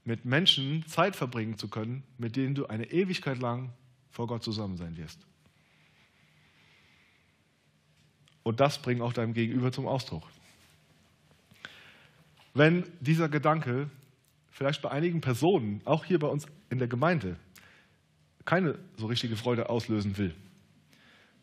mit 0.02 0.24
Menschen 0.24 0.84
Zeit 0.88 1.14
verbringen 1.14 1.58
zu 1.58 1.68
können, 1.68 2.02
mit 2.18 2.34
denen 2.34 2.56
du 2.56 2.66
eine 2.66 2.90
Ewigkeit 2.90 3.38
lang 3.38 3.72
vor 4.10 4.26
Gott 4.26 4.42
zusammen 4.42 4.76
sein 4.76 4.96
wirst. 4.96 5.20
Und 8.42 8.58
das 8.58 8.82
bringt 8.82 9.00
auch 9.00 9.12
deinem 9.12 9.32
Gegenüber 9.32 9.70
zum 9.70 9.86
Ausdruck. 9.86 10.24
Wenn 12.52 12.82
dieser 12.98 13.28
Gedanke 13.28 13.88
vielleicht 14.50 14.82
bei 14.82 14.90
einigen 14.90 15.20
Personen, 15.20 15.82
auch 15.84 16.04
hier 16.04 16.18
bei 16.18 16.26
uns 16.26 16.48
in 16.68 16.80
der 16.80 16.88
Gemeinde, 16.88 17.36
keine 18.44 18.78
so 18.96 19.06
richtige 19.06 19.36
Freude 19.36 19.70
auslösen 19.70 20.16
will, 20.18 20.34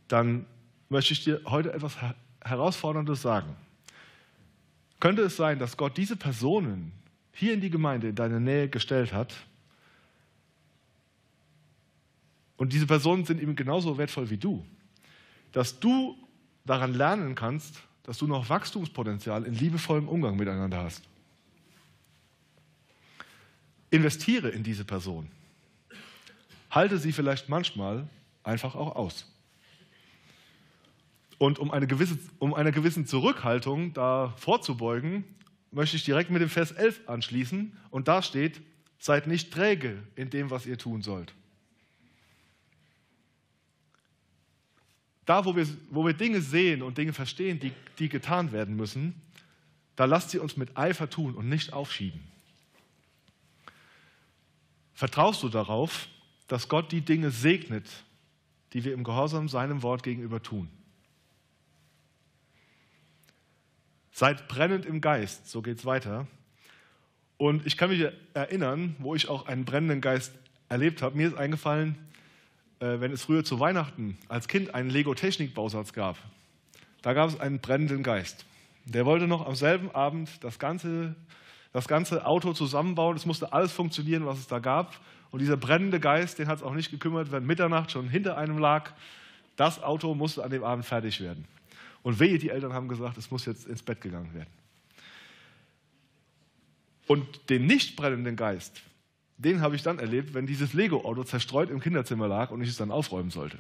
dann 0.08 0.46
möchte 0.90 1.14
ich 1.14 1.24
dir 1.24 1.42
heute 1.46 1.74
etwas 1.74 1.96
Herausforderndes 2.44 3.22
sagen. 3.22 3.56
Könnte 5.00 5.24
es 5.24 5.36
sein, 5.36 5.58
dass 5.58 5.78
Gott 5.78 5.98
diese 5.98 6.16
Personen 6.16 6.92
hier 7.34 7.54
in 7.54 7.62
die 7.62 7.70
Gemeinde, 7.70 8.10
in 8.10 8.16
deine 8.16 8.40
Nähe 8.40 8.70
gestellt 8.70 9.14
hat? 9.14 9.34
Und 12.58 12.74
diese 12.74 12.86
Personen 12.86 13.26
sind 13.26 13.42
eben 13.42 13.56
genauso 13.56 13.98
wertvoll 13.98 14.30
wie 14.30 14.38
du. 14.38 14.64
Dass 15.52 15.80
du 15.80 16.16
daran 16.66 16.94
lernen 16.94 17.34
kannst, 17.34 17.82
dass 18.04 18.18
du 18.18 18.28
noch 18.28 18.50
Wachstumspotenzial 18.50 19.46
in 19.46 19.54
liebevollem 19.56 20.08
Umgang 20.08 20.36
miteinander 20.36 20.84
hast. 20.84 21.04
Investiere 23.90 24.50
in 24.50 24.64
diese 24.64 24.86
Person. 24.86 25.28
Halte 26.72 26.98
sie 26.98 27.12
vielleicht 27.12 27.50
manchmal 27.50 28.08
einfach 28.44 28.76
auch 28.76 28.96
aus. 28.96 29.28
Und 31.38 31.60
um, 31.60 31.72
eine 31.72 31.88
gewisse, 31.88 32.18
um 32.40 32.54
einer 32.54 32.72
gewissen 32.72 33.06
Zurückhaltung 33.06 33.94
da 33.94 34.34
vorzubeugen, 34.38 35.24
möchte 35.72 35.98
ich 35.98 36.04
direkt 36.04 36.30
mit 36.30 36.42
dem 36.42 36.50
Vers 36.50 36.72
11 36.72 37.08
anschließen. 37.08 37.76
Und 37.90 38.08
da 38.08 38.22
steht, 38.22 38.62
seid 39.00 39.28
nicht 39.28 39.52
träge 39.52 40.02
in 40.16 40.30
dem, 40.30 40.50
was 40.50 40.66
ihr 40.66 40.78
tun 40.78 41.02
sollt. 41.02 41.34
Da, 45.26 45.46
wo 45.46 45.56
wir, 45.56 45.68
wo 45.90 46.06
wir 46.06 46.14
Dinge 46.14 46.42
sehen 46.42 46.82
und 46.82 46.98
Dinge 46.98 47.14
verstehen, 47.14 47.60
die, 47.60 47.74
die 48.00 48.10
getan 48.10 48.52
werden 48.52 48.76
müssen, 48.76 49.20
da 49.96 50.06
lasst 50.06 50.32
sie 50.32 50.40
uns 50.40 50.58
mit 50.58 50.78
Eifer 50.78 51.10
tun 51.10 51.36
und 51.36 51.50
nicht 51.50 51.74
aufschieben. 51.74 52.20
Vertraust 54.94 55.42
du 55.42 55.50
darauf, 55.50 56.08
dass 56.52 56.68
Gott 56.68 56.92
die 56.92 57.00
Dinge 57.00 57.32
segnet, 57.32 57.86
die 58.74 58.84
wir 58.84 58.94
im 58.94 59.06
Gehorsam 59.06 59.48
seinem 59.48 59.84
Wort 59.84 60.04
gegenüber 60.04 60.44
tun? 60.44 60.68
Seid 64.12 64.50
brennend 64.50 64.86
im 64.86 65.00
Geist, 65.00 65.50
so 65.50 65.62
geht 65.62 65.78
es 65.78 65.86
weiter. 65.86 66.28
Und 67.38 67.66
ich 67.66 67.78
kann 67.78 67.90
mich 67.90 68.06
erinnern, 68.34 68.98
wo 69.00 69.16
ich 69.16 69.30
auch 69.30 69.48
einen 69.48 69.64
brennenden 69.64 70.02
Geist 70.02 70.34
erlebt 70.68 71.02
habe. 71.02 71.16
Mir 71.16 71.30
ist 71.30 71.38
eingefallen, 71.38 71.98
äh, 72.82 73.00
wenn 73.00 73.14
es 73.14 73.24
früher 73.24 73.46
zu 73.46 73.62
Weihnachten 73.62 74.18
als 74.28 74.50
Kind 74.50 74.76
einen 74.76 74.90
Lego-Technik-Bausatz 74.90 75.94
gab, 75.94 76.18
da 77.02 77.14
gab 77.14 77.30
es 77.30 77.40
einen 77.40 77.60
brennenden 77.60 78.04
Geist. 78.04 78.44
Der 78.84 79.06
wollte 79.06 79.26
noch 79.26 79.48
am 79.48 79.56
selben 79.56 79.90
Abend 79.92 80.30
das 80.44 80.60
ganze, 80.60 81.16
das 81.72 81.88
ganze 81.88 82.26
Auto 82.26 82.52
zusammenbauen. 82.52 83.16
Es 83.16 83.26
musste 83.26 83.54
alles 83.54 83.72
funktionieren, 83.72 84.26
was 84.26 84.38
es 84.38 84.48
da 84.48 84.60
gab. 84.60 85.00
Und 85.32 85.40
dieser 85.40 85.58
brennende 85.58 86.00
Geist, 86.00 86.40
den 86.40 86.48
hat 86.48 86.58
es 86.58 86.64
auch 86.64 86.74
nicht 86.74 86.92
gekümmert, 86.92 87.32
wenn 87.32 87.46
Mitternacht 87.46 87.92
schon 87.92 88.10
hinter 88.10 88.38
einem 88.38 88.58
lag. 88.58 88.92
Das 89.56 89.82
Auto 89.82 90.14
musste 90.14 90.44
an 90.44 90.52
dem 90.52 90.64
Abend 90.64 90.86
fertig 90.86 91.22
werden. 91.22 91.46
Und 92.04 92.20
wehe, 92.20 92.38
die 92.38 92.50
Eltern 92.50 92.74
haben 92.74 92.88
gesagt, 92.88 93.18
es 93.18 93.32
muss 93.32 93.46
jetzt 93.46 93.68
ins 93.68 93.82
Bett 93.82 94.02
gegangen 94.02 94.34
werden. 94.34 94.50
Und 97.08 97.50
den 97.50 97.66
nicht 97.66 97.96
brennenden 97.96 98.36
Geist, 98.36 98.82
den 99.38 99.62
habe 99.62 99.76
ich 99.76 99.84
dann 99.84 100.00
erlebt, 100.00 100.34
wenn 100.34 100.46
dieses 100.46 100.74
Lego-Auto 100.74 101.24
zerstreut 101.24 101.70
im 101.70 101.80
Kinderzimmer 101.80 102.28
lag 102.28 102.52
und 102.52 102.62
ich 102.62 102.70
es 102.70 102.78
dann 102.78 102.92
aufräumen 102.92 103.32
sollte. 103.32 103.58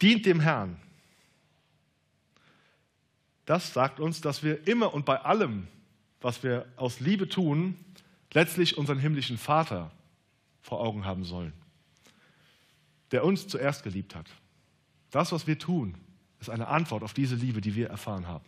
Dient 0.00 0.26
dem 0.26 0.40
Herrn. 0.40 0.76
Das 3.48 3.72
sagt 3.72 3.98
uns, 3.98 4.20
dass 4.20 4.42
wir 4.42 4.68
immer 4.68 4.92
und 4.92 5.06
bei 5.06 5.22
allem, 5.22 5.68
was 6.20 6.42
wir 6.42 6.66
aus 6.76 7.00
Liebe 7.00 7.30
tun, 7.30 7.82
letztlich 8.34 8.76
unseren 8.76 8.98
himmlischen 8.98 9.38
Vater 9.38 9.90
vor 10.60 10.80
Augen 10.80 11.06
haben 11.06 11.24
sollen, 11.24 11.54
der 13.10 13.24
uns 13.24 13.48
zuerst 13.48 13.84
geliebt 13.84 14.14
hat. 14.14 14.26
Das, 15.10 15.32
was 15.32 15.46
wir 15.46 15.58
tun, 15.58 15.94
ist 16.40 16.50
eine 16.50 16.68
Antwort 16.68 17.02
auf 17.02 17.14
diese 17.14 17.36
Liebe, 17.36 17.62
die 17.62 17.74
wir 17.74 17.88
erfahren 17.88 18.26
haben. 18.28 18.44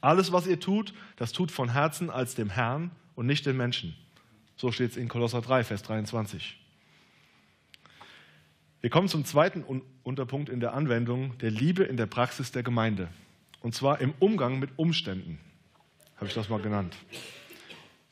Alles, 0.00 0.30
was 0.30 0.46
ihr 0.46 0.60
tut, 0.60 0.94
das 1.16 1.32
tut 1.32 1.50
von 1.50 1.70
Herzen 1.70 2.10
als 2.10 2.36
dem 2.36 2.50
Herrn 2.50 2.92
und 3.16 3.26
nicht 3.26 3.46
den 3.46 3.56
Menschen. 3.56 3.96
So 4.54 4.70
steht 4.70 4.92
es 4.92 4.96
in 4.96 5.08
Kolosser 5.08 5.40
3, 5.40 5.64
Vers 5.64 5.82
23. 5.82 6.63
Wir 8.84 8.90
kommen 8.90 9.08
zum 9.08 9.24
zweiten 9.24 9.64
Unterpunkt 10.02 10.50
in 10.50 10.60
der 10.60 10.74
Anwendung 10.74 11.38
der 11.38 11.50
Liebe 11.50 11.84
in 11.84 11.96
der 11.96 12.04
Praxis 12.04 12.52
der 12.52 12.62
Gemeinde. 12.62 13.08
Und 13.62 13.74
zwar 13.74 14.02
im 14.02 14.12
Umgang 14.18 14.58
mit 14.58 14.72
Umständen, 14.76 15.40
habe 16.16 16.26
ich 16.26 16.34
das 16.34 16.50
mal 16.50 16.60
genannt. 16.60 16.94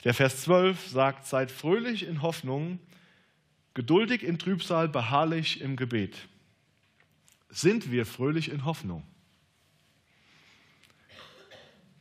Der 0.04 0.14
Vers 0.14 0.40
12 0.44 0.88
sagt, 0.88 1.26
seid 1.26 1.50
fröhlich 1.50 2.06
in 2.06 2.22
Hoffnung, 2.22 2.78
geduldig 3.74 4.22
in 4.22 4.38
Trübsal, 4.38 4.88
beharrlich 4.88 5.60
im 5.60 5.76
Gebet. 5.76 6.16
Sind 7.50 7.92
wir 7.92 8.06
fröhlich 8.06 8.50
in 8.50 8.64
Hoffnung? 8.64 9.02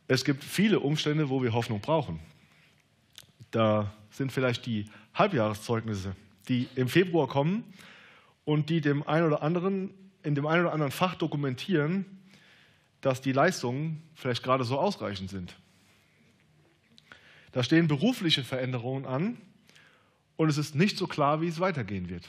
Es 0.08 0.24
gibt 0.24 0.42
viele 0.42 0.80
Umstände, 0.80 1.28
wo 1.28 1.42
wir 1.42 1.52
Hoffnung 1.52 1.82
brauchen. 1.82 2.20
Da 3.50 3.92
sind 4.08 4.32
vielleicht 4.32 4.64
die 4.64 4.86
Halbjahreszeugnisse, 5.12 6.16
die 6.48 6.68
im 6.74 6.88
Februar 6.88 7.28
kommen 7.28 7.64
und 8.44 8.70
die 8.70 8.80
dem 8.80 9.06
einen 9.06 9.26
oder 9.26 9.42
anderen, 9.42 9.92
in 10.22 10.34
dem 10.34 10.46
einen 10.46 10.62
oder 10.62 10.72
anderen 10.72 10.92
Fach 10.92 11.14
dokumentieren, 11.14 12.04
dass 13.00 13.20
die 13.20 13.32
Leistungen 13.32 14.02
vielleicht 14.14 14.42
gerade 14.42 14.64
so 14.64 14.78
ausreichend 14.78 15.30
sind. 15.30 15.56
Da 17.52 17.62
stehen 17.62 17.88
berufliche 17.88 18.44
Veränderungen 18.44 19.04
an 19.04 19.36
und 20.36 20.48
es 20.48 20.56
ist 20.56 20.74
nicht 20.74 20.96
so 20.96 21.06
klar, 21.06 21.40
wie 21.40 21.48
es 21.48 21.60
weitergehen 21.60 22.08
wird. 22.08 22.28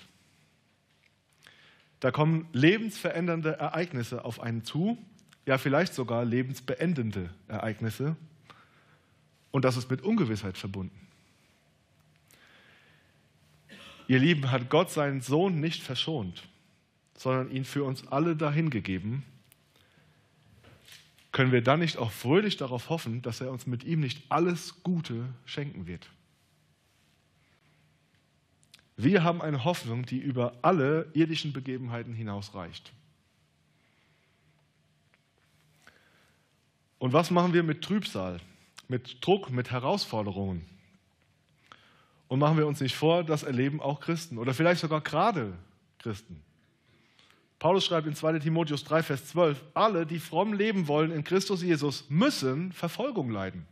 Da 1.99 2.12
kommen 2.12 2.49
lebensverändernde 2.52 3.54
Ereignisse 3.54 4.26
auf 4.26 4.41
einen 4.41 4.65
zu, 4.65 4.97
ja 5.45 5.58
vielleicht 5.58 5.93
sogar 5.93 6.26
lebensbeendende 6.26 7.30
Ereignisse. 7.47 8.17
Und 9.52 9.63
das 9.63 9.78
ist 9.78 9.89
mit 9.89 10.02
Ungewissheit 10.02 10.58
verbunden. 10.58 10.99
Ihr 14.08 14.20
Lieben, 14.20 14.52
hat 14.52 14.70
Gott 14.70 14.92
seinen 14.92 15.22
Sohn 15.22 15.60
nicht 15.60 15.82
verschont, 15.82 16.44
sondern 17.18 17.52
ihn 17.52 17.66
für 17.66 17.84
uns 17.84 18.08
alle 18.08 18.36
dahingegeben, 18.36 19.24
können 21.32 21.52
wir 21.52 21.63
dann 21.63 21.80
nicht 21.80 21.98
auch 21.98 22.12
fröhlich 22.12 22.58
darauf 22.58 22.89
hoffen, 22.89 23.22
dass 23.24 23.42
er 23.42 23.52
uns 23.52 23.66
mit 23.66 23.84
ihm 23.84 24.02
nicht 24.02 24.22
alles 24.30 24.84
Gute 24.84 25.26
schenken 25.46 25.88
wird? 25.88 26.08
Wir 28.96 29.24
haben 29.24 29.42
eine 29.42 29.63
Hoffnung, 29.63 30.06
die 30.06 30.20
über 30.20 30.54
alle 30.62 31.10
irdischen 31.13 31.52
Begebenheiten 31.52 32.13
hinausreicht. 32.13 32.94
Und 37.00 37.12
was 37.12 37.32
machen 37.32 37.54
wir 37.54 37.63
mit 37.63 37.82
Trübsal, 37.82 38.39
mit 38.88 39.26
Druck, 39.26 39.50
mit 39.50 39.72
Herausforderungen? 39.72 40.72
Und 42.34 42.39
machen 42.39 42.58
wir 42.58 42.65
uns 42.65 42.82
nicht 42.82 42.96
vor, 42.96 43.24
das 43.24 43.43
erleben 43.43 43.80
auch 43.80 44.00
Christen 44.00 44.39
oder 44.39 44.56
vielleicht 44.56 44.82
sogar 44.82 45.02
gerade 45.02 45.54
Christen. 46.00 46.41
Paulus 47.60 47.86
schreibt 47.86 48.08
in 48.08 48.15
2 48.15 48.39
Timotheus 48.39 48.84
3, 48.86 49.04
Vers 49.04 49.28
12, 49.28 49.63
alle, 49.76 50.08
die 50.08 50.17
fromm 50.17 50.54
leben 50.54 50.88
wollen 50.88 51.12
in 51.12 51.24
Christus 51.24 51.62
Jesus, 51.62 52.06
müssen 52.10 52.72
Verfolgung 52.72 53.30
leiden. 53.30 53.67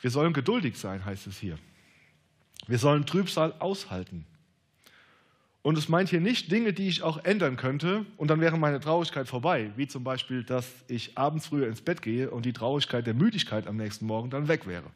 Wir 0.00 0.10
sollen 0.10 0.32
geduldig 0.32 0.78
sein, 0.78 1.04
heißt 1.04 1.26
es 1.26 1.40
hier. 1.40 1.58
Wir 2.68 2.78
sollen 2.78 3.04
Trübsal 3.04 3.52
aushalten. 3.58 4.26
Und 5.62 5.76
es 5.76 5.88
meint 5.88 6.08
hier 6.08 6.20
nicht 6.20 6.52
Dinge, 6.52 6.72
die 6.72 6.86
ich 6.86 7.02
auch 7.02 7.24
ändern 7.24 7.56
könnte 7.56 8.06
und 8.16 8.28
dann 8.28 8.40
wäre 8.40 8.56
meine 8.56 8.78
Traurigkeit 8.78 9.26
vorbei, 9.26 9.72
wie 9.74 9.88
zum 9.88 10.04
Beispiel, 10.04 10.44
dass 10.44 10.70
ich 10.86 11.18
abends 11.18 11.48
früher 11.48 11.66
ins 11.66 11.80
Bett 11.80 12.00
gehe 12.00 12.30
und 12.30 12.46
die 12.46 12.52
Traurigkeit 12.52 13.08
der 13.08 13.14
Müdigkeit 13.14 13.66
am 13.66 13.76
nächsten 13.76 14.06
Morgen 14.06 14.30
dann 14.30 14.46
weg 14.46 14.68
wäre. 14.68 14.86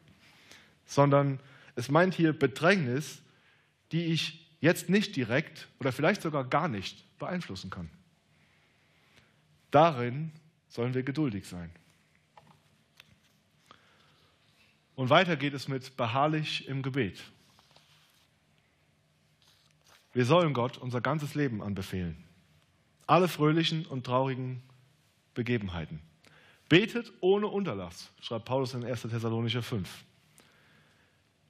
Sondern 0.89 1.39
es 1.75 1.89
meint 1.89 2.15
hier 2.15 2.33
Bedrängnis, 2.33 3.21
die 3.91 4.05
ich 4.05 4.51
jetzt 4.59 4.89
nicht 4.89 5.15
direkt 5.15 5.67
oder 5.79 5.91
vielleicht 5.91 6.21
sogar 6.21 6.43
gar 6.43 6.67
nicht 6.67 7.05
beeinflussen 7.19 7.69
kann. 7.69 7.89
Darin 9.71 10.31
sollen 10.67 10.95
wir 10.95 11.03
geduldig 11.03 11.47
sein. 11.47 11.69
Und 14.95 15.09
weiter 15.09 15.37
geht 15.37 15.53
es 15.53 15.67
mit 15.67 15.95
beharrlich 15.95 16.67
im 16.67 16.81
Gebet. 16.81 17.21
Wir 20.11 20.25
sollen 20.25 20.53
Gott 20.53 20.77
unser 20.77 21.01
ganzes 21.01 21.35
Leben 21.35 21.61
anbefehlen. 21.61 22.25
Alle 23.05 23.27
fröhlichen 23.27 23.85
und 23.85 24.05
traurigen 24.05 24.61
Begebenheiten. 25.35 26.01
Betet 26.67 27.13
ohne 27.21 27.47
Unterlass, 27.47 28.11
schreibt 28.21 28.45
Paulus 28.45 28.73
in 28.73 28.83
1. 28.83 29.03
Thessalonicher 29.03 29.63
5. 29.63 29.87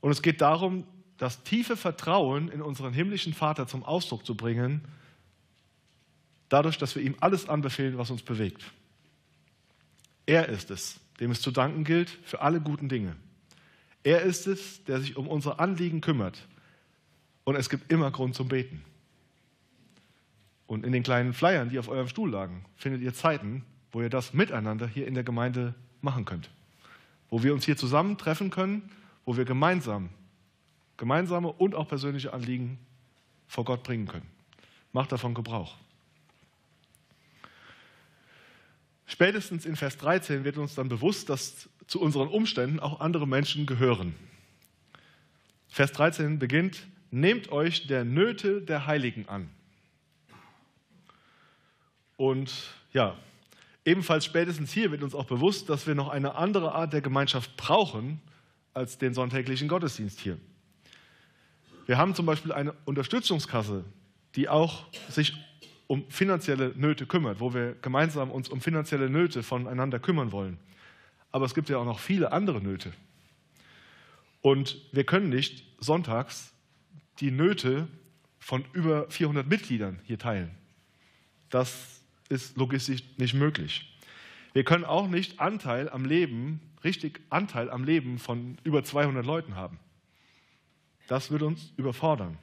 Und 0.01 0.11
es 0.11 0.21
geht 0.21 0.41
darum, 0.41 0.85
das 1.17 1.43
tiefe 1.43 1.75
Vertrauen 1.75 2.49
in 2.49 2.61
unseren 2.61 2.93
himmlischen 2.93 3.33
Vater 3.33 3.67
zum 3.67 3.83
Ausdruck 3.83 4.25
zu 4.25 4.35
bringen, 4.35 4.81
dadurch, 6.47 6.77
dass 6.77 6.95
wir 6.95 7.03
ihm 7.03 7.15
alles 7.19 7.47
anbefehlen, 7.47 7.97
was 7.97 8.09
uns 8.09 8.23
bewegt. 8.23 8.63
Er 10.25 10.47
ist 10.47 10.71
es, 10.71 10.99
dem 11.19 11.31
es 11.31 11.41
zu 11.41 11.51
danken 11.51 11.83
gilt 11.83 12.09
für 12.23 12.41
alle 12.41 12.61
guten 12.61 12.87
Dinge. 12.87 13.15
Er 14.03 14.21
ist 14.21 14.47
es, 14.47 14.83
der 14.85 14.99
sich 15.01 15.17
um 15.17 15.27
unsere 15.27 15.59
Anliegen 15.59 16.01
kümmert. 16.01 16.47
Und 17.43 17.55
es 17.55 17.69
gibt 17.69 17.91
immer 17.91 18.11
Grund 18.11 18.35
zum 18.35 18.47
Beten. 18.47 18.83
Und 20.67 20.85
in 20.85 20.91
den 20.91 21.03
kleinen 21.03 21.33
Flyern, 21.33 21.69
die 21.69 21.79
auf 21.79 21.89
eurem 21.89 22.07
Stuhl 22.07 22.29
lagen, 22.29 22.63
findet 22.75 23.01
ihr 23.01 23.13
Zeiten, 23.13 23.65
wo 23.91 24.01
ihr 24.01 24.09
das 24.09 24.33
miteinander 24.33 24.87
hier 24.87 25.07
in 25.07 25.15
der 25.15 25.23
Gemeinde 25.23 25.73
machen 26.01 26.25
könnt. 26.25 26.49
Wo 27.29 27.43
wir 27.43 27.53
uns 27.53 27.65
hier 27.65 27.75
zusammentreffen 27.75 28.51
können, 28.51 28.89
wo 29.29 29.37
wir 29.37 29.45
gemeinsam 29.45 30.09
gemeinsame 30.97 31.51
und 31.51 31.75
auch 31.75 31.87
persönliche 31.87 32.33
Anliegen 32.33 32.79
vor 33.47 33.63
Gott 33.63 33.83
bringen 33.83 34.07
können. 34.07 34.25
Macht 34.91 35.11
davon 35.11 35.35
Gebrauch. 35.35 35.77
Spätestens 39.05 39.67
in 39.67 39.75
Vers 39.75 39.97
13 39.97 40.45
wird 40.45 40.57
uns 40.57 40.73
dann 40.73 40.89
bewusst, 40.89 41.29
dass 41.29 41.69
zu 41.85 42.01
unseren 42.01 42.27
Umständen 42.27 42.79
auch 42.79 43.01
andere 43.01 43.27
Menschen 43.27 43.67
gehören. 43.67 44.15
Vers 45.67 45.91
13 45.91 46.39
beginnt, 46.39 46.87
nehmt 47.11 47.51
euch 47.51 47.85
der 47.85 48.05
Nöte 48.05 48.63
der 48.63 48.87
Heiligen 48.87 49.29
an. 49.29 49.47
Und 52.17 52.51
ja, 52.93 53.15
ebenfalls 53.85 54.25
spätestens 54.25 54.73
hier 54.73 54.89
wird 54.89 55.03
uns 55.03 55.13
auch 55.13 55.25
bewusst, 55.25 55.69
dass 55.69 55.85
wir 55.85 55.93
noch 55.93 56.09
eine 56.09 56.33
andere 56.33 56.73
Art 56.73 56.93
der 56.93 57.01
Gemeinschaft 57.01 57.55
brauchen 57.57 58.19
als 58.79 58.97
den 58.97 59.13
sonntäglichen 59.13 59.67
Gottesdienst 59.67 60.21
hier. 60.21 60.37
Wir 61.85 61.97
haben 61.97 62.15
zum 62.15 62.25
Beispiel 62.25 62.53
eine 62.53 62.73
Unterstützungskasse, 62.85 63.83
die 64.35 64.47
auch 64.47 64.85
sich 65.09 65.33
um 65.87 66.09
finanzielle 66.09 66.71
Nöte 66.77 67.05
kümmert, 67.05 67.41
wo 67.41 67.53
wir 67.53 67.75
gemeinsam 67.81 68.31
uns 68.31 68.47
um 68.47 68.61
finanzielle 68.61 69.09
Nöte 69.09 69.43
voneinander 69.43 69.99
kümmern 69.99 70.31
wollen. 70.31 70.57
Aber 71.31 71.45
es 71.45 71.53
gibt 71.53 71.67
ja 71.67 71.77
auch 71.77 71.85
noch 71.85 71.99
viele 71.99 72.31
andere 72.31 72.61
Nöte. 72.61 72.93
Und 74.41 74.77
wir 74.93 75.03
können 75.03 75.27
nicht 75.27 75.65
sonntags 75.79 76.53
die 77.19 77.31
Nöte 77.31 77.89
von 78.37 78.63
über 78.71 79.09
400 79.09 79.45
Mitgliedern 79.45 79.99
hier 80.03 80.17
teilen. 80.17 80.51
Das 81.49 82.01
ist 82.29 82.55
logistisch 82.55 83.03
nicht 83.17 83.33
möglich. 83.33 83.98
Wir 84.53 84.63
können 84.63 84.85
auch 84.85 85.07
nicht 85.07 85.39
Anteil 85.39 85.89
am 85.89 86.05
Leben, 86.05 86.59
richtig 86.83 87.21
Anteil 87.29 87.69
am 87.69 87.83
Leben 87.83 88.19
von 88.19 88.57
über 88.63 88.83
200 88.83 89.25
Leuten 89.25 89.55
haben. 89.55 89.79
Das 91.07 91.31
würde 91.31 91.45
uns 91.45 91.73
überfordern. 91.77 92.37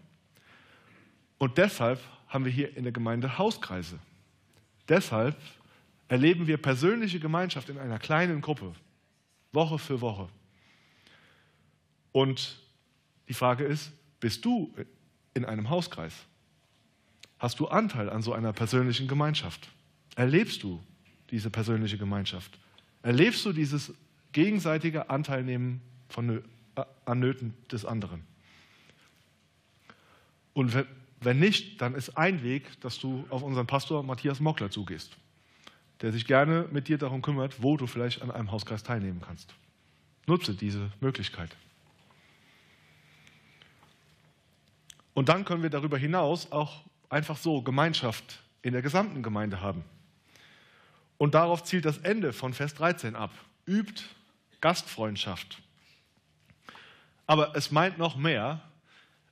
Und 1.38 1.58
deshalb 1.58 2.00
haben 2.28 2.44
wir 2.44 2.52
hier 2.52 2.76
in 2.76 2.84
der 2.84 2.92
Gemeinde 2.92 3.38
Hauskreise. 3.38 3.98
Deshalb 4.88 5.36
erleben 6.08 6.46
wir 6.46 6.56
persönliche 6.56 7.20
Gemeinschaft 7.20 7.68
in 7.68 7.78
einer 7.78 7.98
kleinen 7.98 8.40
Gruppe, 8.40 8.72
Woche 9.52 9.78
für 9.78 10.00
Woche. 10.00 10.28
Und 12.12 12.58
die 13.28 13.34
Frage 13.34 13.64
ist, 13.64 13.92
bist 14.20 14.44
du 14.44 14.74
in 15.34 15.44
einem 15.44 15.68
Hauskreis? 15.68 16.14
Hast 17.38 17.60
du 17.60 17.68
Anteil 17.68 18.08
an 18.08 18.22
so 18.22 18.32
einer 18.32 18.52
persönlichen 18.52 19.08
Gemeinschaft? 19.08 19.68
Erlebst 20.14 20.62
du 20.62 20.82
diese 21.30 21.50
persönliche 21.50 21.98
Gemeinschaft? 21.98 22.58
Erlebst 23.02 23.44
du 23.44 23.52
dieses 23.52 23.92
gegenseitige 24.32 25.10
Anteilnehmen 25.10 25.80
von, 26.08 26.42
an 27.04 27.20
Nöten 27.20 27.54
des 27.70 27.84
anderen? 27.84 28.24
Und 30.54 30.86
wenn 31.20 31.38
nicht, 31.38 31.80
dann 31.80 31.94
ist 31.94 32.16
ein 32.16 32.42
Weg, 32.42 32.80
dass 32.80 32.98
du 32.98 33.26
auf 33.30 33.42
unseren 33.42 33.66
Pastor 33.66 34.02
Matthias 34.02 34.40
Mockler 34.40 34.70
zugehst, 34.70 35.16
der 36.00 36.12
sich 36.12 36.26
gerne 36.26 36.68
mit 36.70 36.88
dir 36.88 36.98
darum 36.98 37.22
kümmert, 37.22 37.62
wo 37.62 37.76
du 37.76 37.86
vielleicht 37.86 38.22
an 38.22 38.30
einem 38.30 38.50
Hauskreis 38.50 38.82
teilnehmen 38.82 39.20
kannst. 39.20 39.54
Nutze 40.26 40.54
diese 40.54 40.90
Möglichkeit. 41.00 41.50
Und 45.14 45.28
dann 45.28 45.44
können 45.44 45.62
wir 45.62 45.70
darüber 45.70 45.96
hinaus 45.96 46.52
auch 46.52 46.84
einfach 47.08 47.36
so 47.36 47.62
Gemeinschaft 47.62 48.42
in 48.62 48.72
der 48.72 48.82
gesamten 48.82 49.22
Gemeinde 49.22 49.60
haben. 49.60 49.84
Und 51.18 51.34
darauf 51.34 51.64
zielt 51.64 51.84
das 51.84 51.98
Ende 51.98 52.32
von 52.32 52.52
Vers 52.52 52.74
13 52.74 53.16
ab. 53.16 53.32
Übt 53.66 54.02
Gastfreundschaft. 54.60 55.62
Aber 57.26 57.56
es 57.56 57.70
meint 57.70 57.98
noch 57.98 58.16
mehr, 58.16 58.60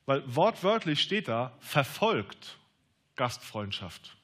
weil 0.05 0.23
wortwörtlich 0.35 1.01
steht 1.01 1.27
da, 1.27 1.53
verfolgt 1.59 2.57
Gastfreundschaft. 3.15 4.15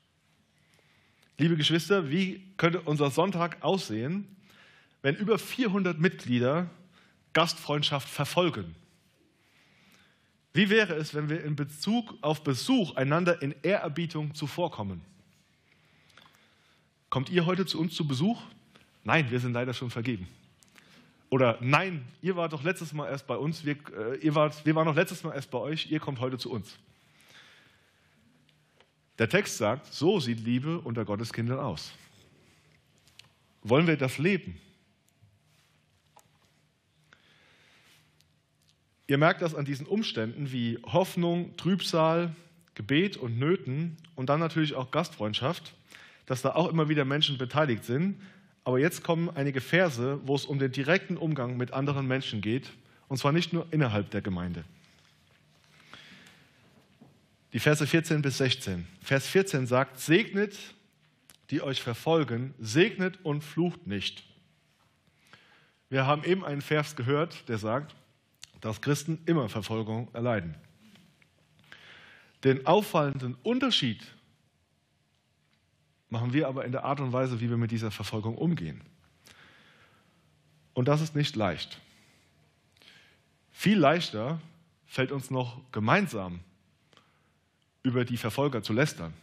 Liebe 1.37 1.55
Geschwister, 1.55 2.09
wie 2.09 2.43
könnte 2.57 2.81
unser 2.81 3.09
Sonntag 3.09 3.63
aussehen, 3.63 4.27
wenn 5.01 5.15
über 5.15 5.39
400 5.39 5.99
Mitglieder 5.99 6.69
Gastfreundschaft 7.33 8.07
verfolgen? 8.07 8.75
Wie 10.53 10.69
wäre 10.69 10.95
es, 10.95 11.13
wenn 11.13 11.29
wir 11.29 11.43
in 11.43 11.55
Bezug 11.55 12.13
auf 12.21 12.43
Besuch 12.43 12.95
einander 12.95 13.41
in 13.41 13.55
Ehrerbietung 13.63 14.35
zuvorkommen? 14.35 15.01
Kommt 17.11 17.29
ihr 17.29 17.45
heute 17.45 17.65
zu 17.65 17.77
uns 17.77 17.93
zu 17.93 18.07
Besuch? 18.07 18.41
Nein, 19.03 19.29
wir 19.31 19.41
sind 19.41 19.51
leider 19.51 19.73
schon 19.73 19.89
vergeben. 19.89 20.29
Oder 21.29 21.57
nein, 21.59 22.05
ihr 22.21 22.37
wart 22.37 22.53
doch 22.53 22.63
letztes 22.63 22.93
Mal 22.93 23.09
erst 23.09 23.27
bei 23.27 23.35
uns, 23.35 23.65
wir, 23.65 23.75
äh, 23.97 24.17
ihr 24.19 24.33
wart, 24.33 24.65
wir 24.65 24.73
waren 24.75 24.85
doch 24.85 24.95
letztes 24.95 25.21
Mal 25.23 25.33
erst 25.33 25.51
bei 25.51 25.57
euch, 25.57 25.91
ihr 25.91 25.99
kommt 25.99 26.21
heute 26.21 26.37
zu 26.37 26.49
uns. 26.49 26.77
Der 29.19 29.27
Text 29.27 29.57
sagt, 29.57 29.93
so 29.93 30.21
sieht 30.21 30.39
Liebe 30.39 30.79
unter 30.79 31.03
Gottes 31.03 31.33
Kindern 31.33 31.59
aus. 31.59 31.91
Wollen 33.61 33.87
wir 33.87 33.97
das 33.97 34.17
leben? 34.17 34.57
Ihr 39.07 39.17
merkt 39.17 39.41
das 39.41 39.53
an 39.53 39.65
diesen 39.65 39.85
Umständen 39.85 40.53
wie 40.53 40.79
Hoffnung, 40.85 41.57
Trübsal, 41.57 42.33
Gebet 42.73 43.17
und 43.17 43.37
Nöten 43.37 43.97
und 44.15 44.29
dann 44.29 44.39
natürlich 44.39 44.75
auch 44.75 44.91
Gastfreundschaft 44.91 45.73
dass 46.25 46.41
da 46.41 46.53
auch 46.55 46.69
immer 46.69 46.89
wieder 46.89 47.05
Menschen 47.05 47.37
beteiligt 47.37 47.83
sind. 47.83 48.21
Aber 48.63 48.79
jetzt 48.79 49.03
kommen 49.03 49.29
einige 49.29 49.61
Verse, 49.61 50.19
wo 50.25 50.35
es 50.35 50.45
um 50.45 50.59
den 50.59 50.71
direkten 50.71 51.17
Umgang 51.17 51.57
mit 51.57 51.73
anderen 51.73 52.07
Menschen 52.07 52.41
geht, 52.41 52.71
und 53.07 53.17
zwar 53.17 53.31
nicht 53.31 53.53
nur 53.53 53.67
innerhalb 53.71 54.11
der 54.11 54.21
Gemeinde. 54.21 54.63
Die 57.53 57.59
Verse 57.59 57.85
14 57.85 58.21
bis 58.21 58.37
16. 58.37 58.87
Vers 59.01 59.27
14 59.27 59.67
sagt, 59.67 59.99
segnet, 59.99 60.57
die 61.49 61.61
euch 61.61 61.81
verfolgen, 61.81 62.53
segnet 62.59 63.19
und 63.23 63.43
flucht 63.43 63.85
nicht. 63.87 64.23
Wir 65.89 66.05
haben 66.05 66.23
eben 66.23 66.45
einen 66.45 66.61
Vers 66.61 66.95
gehört, 66.95 67.49
der 67.49 67.57
sagt, 67.57 67.93
dass 68.61 68.79
Christen 68.79 69.19
immer 69.25 69.49
Verfolgung 69.49 70.07
erleiden. 70.13 70.55
Den 72.45 72.65
auffallenden 72.65 73.35
Unterschied 73.43 74.01
machen 76.11 76.33
wir 76.33 76.47
aber 76.47 76.65
in 76.65 76.71
der 76.71 76.83
Art 76.83 76.99
und 76.99 77.13
Weise, 77.13 77.41
wie 77.41 77.49
wir 77.49 77.57
mit 77.57 77.71
dieser 77.71 77.89
Verfolgung 77.89 78.37
umgehen. 78.37 78.81
Und 80.73 80.87
das 80.87 81.01
ist 81.01 81.15
nicht 81.15 81.35
leicht. 81.35 81.79
Viel 83.51 83.79
leichter 83.79 84.39
fällt 84.85 85.11
uns 85.11 85.31
noch 85.31 85.59
gemeinsam 85.71 86.41
über 87.81 88.05
die 88.05 88.17
Verfolger 88.17 88.61
zu 88.61 88.73
lästern, 88.73 89.13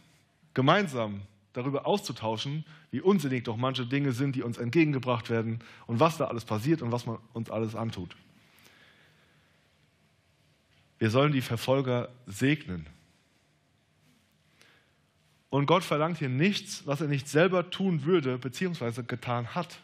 gemeinsam 0.53 1.21
darüber 1.53 1.85
auszutauschen, 1.85 2.65
wie 2.91 3.01
unsinnig 3.01 3.43
doch 3.43 3.55
manche 3.55 3.85
Dinge 3.85 4.11
sind, 4.11 4.35
die 4.35 4.43
uns 4.43 4.57
entgegengebracht 4.57 5.29
werden 5.29 5.59
und 5.87 5.99
was 5.99 6.17
da 6.17 6.25
alles 6.25 6.43
passiert 6.43 6.81
und 6.81 6.91
was 6.91 7.05
man 7.05 7.17
uns 7.33 7.49
alles 7.49 7.75
antut. 7.75 8.15
Wir 10.97 11.09
sollen 11.09 11.31
die 11.31 11.41
Verfolger 11.41 12.09
segnen. 12.25 12.87
Und 15.49 15.65
Gott 15.65 15.83
verlangt 15.83 16.19
hier 16.19 16.29
nichts, 16.29 16.85
was 16.85 17.01
er 17.01 17.07
nicht 17.07 17.27
selber 17.27 17.69
tun 17.69 18.03
würde 18.03 18.37
bzw. 18.37 19.03
getan 19.03 19.55
hat. 19.55 19.79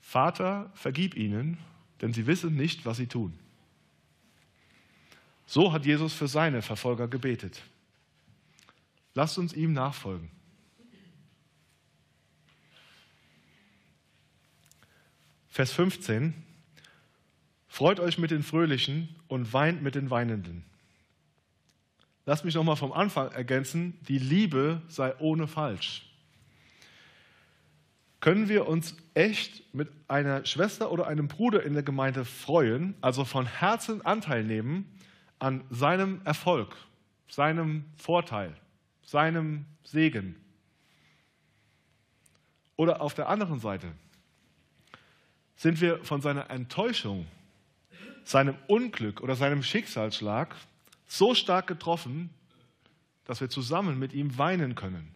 Vater, 0.00 0.70
vergib 0.74 1.16
ihnen, 1.16 1.58
denn 2.00 2.12
sie 2.12 2.26
wissen 2.26 2.56
nicht, 2.56 2.84
was 2.84 2.98
sie 2.98 3.06
tun. 3.06 3.38
So 5.46 5.72
hat 5.72 5.86
Jesus 5.86 6.12
für 6.12 6.28
seine 6.28 6.60
Verfolger 6.60 7.08
gebetet. 7.08 7.62
Lasst 9.14 9.38
uns 9.38 9.54
ihm 9.54 9.72
nachfolgen. 9.72 10.30
Vers 15.48 15.72
15. 15.72 16.34
Freut 17.66 17.98
euch 17.98 18.18
mit 18.18 18.30
den 18.30 18.42
Fröhlichen 18.42 19.08
und 19.26 19.52
weint 19.52 19.82
mit 19.82 19.94
den 19.94 20.10
Weinenden. 20.10 20.64
Lass 22.28 22.44
mich 22.44 22.54
nochmal 22.54 22.76
vom 22.76 22.92
Anfang 22.92 23.32
ergänzen, 23.32 23.98
die 24.06 24.18
Liebe 24.18 24.82
sei 24.88 25.16
ohne 25.18 25.46
falsch. 25.46 26.04
Können 28.20 28.50
wir 28.50 28.68
uns 28.68 28.94
echt 29.14 29.74
mit 29.74 29.88
einer 30.08 30.44
Schwester 30.44 30.92
oder 30.92 31.06
einem 31.06 31.26
Bruder 31.26 31.62
in 31.62 31.72
der 31.72 31.82
Gemeinde 31.82 32.26
freuen, 32.26 32.92
also 33.00 33.24
von 33.24 33.46
Herzen 33.46 34.04
Anteil 34.04 34.44
nehmen 34.44 34.84
an 35.38 35.64
seinem 35.70 36.20
Erfolg, 36.26 36.76
seinem 37.30 37.86
Vorteil, 37.96 38.54
seinem 39.02 39.64
Segen? 39.82 40.36
Oder 42.76 43.00
auf 43.00 43.14
der 43.14 43.30
anderen 43.30 43.58
Seite 43.58 43.90
sind 45.56 45.80
wir 45.80 46.04
von 46.04 46.20
seiner 46.20 46.50
Enttäuschung 46.50 47.26
seinem 48.24 48.56
Unglück 48.66 49.22
oder 49.22 49.34
seinem 49.34 49.62
Schicksalsschlag 49.62 50.54
so 51.08 51.34
stark 51.34 51.66
getroffen, 51.66 52.30
dass 53.24 53.40
wir 53.40 53.48
zusammen 53.50 53.98
mit 53.98 54.12
ihm 54.12 54.38
weinen 54.38 54.74
können. 54.74 55.14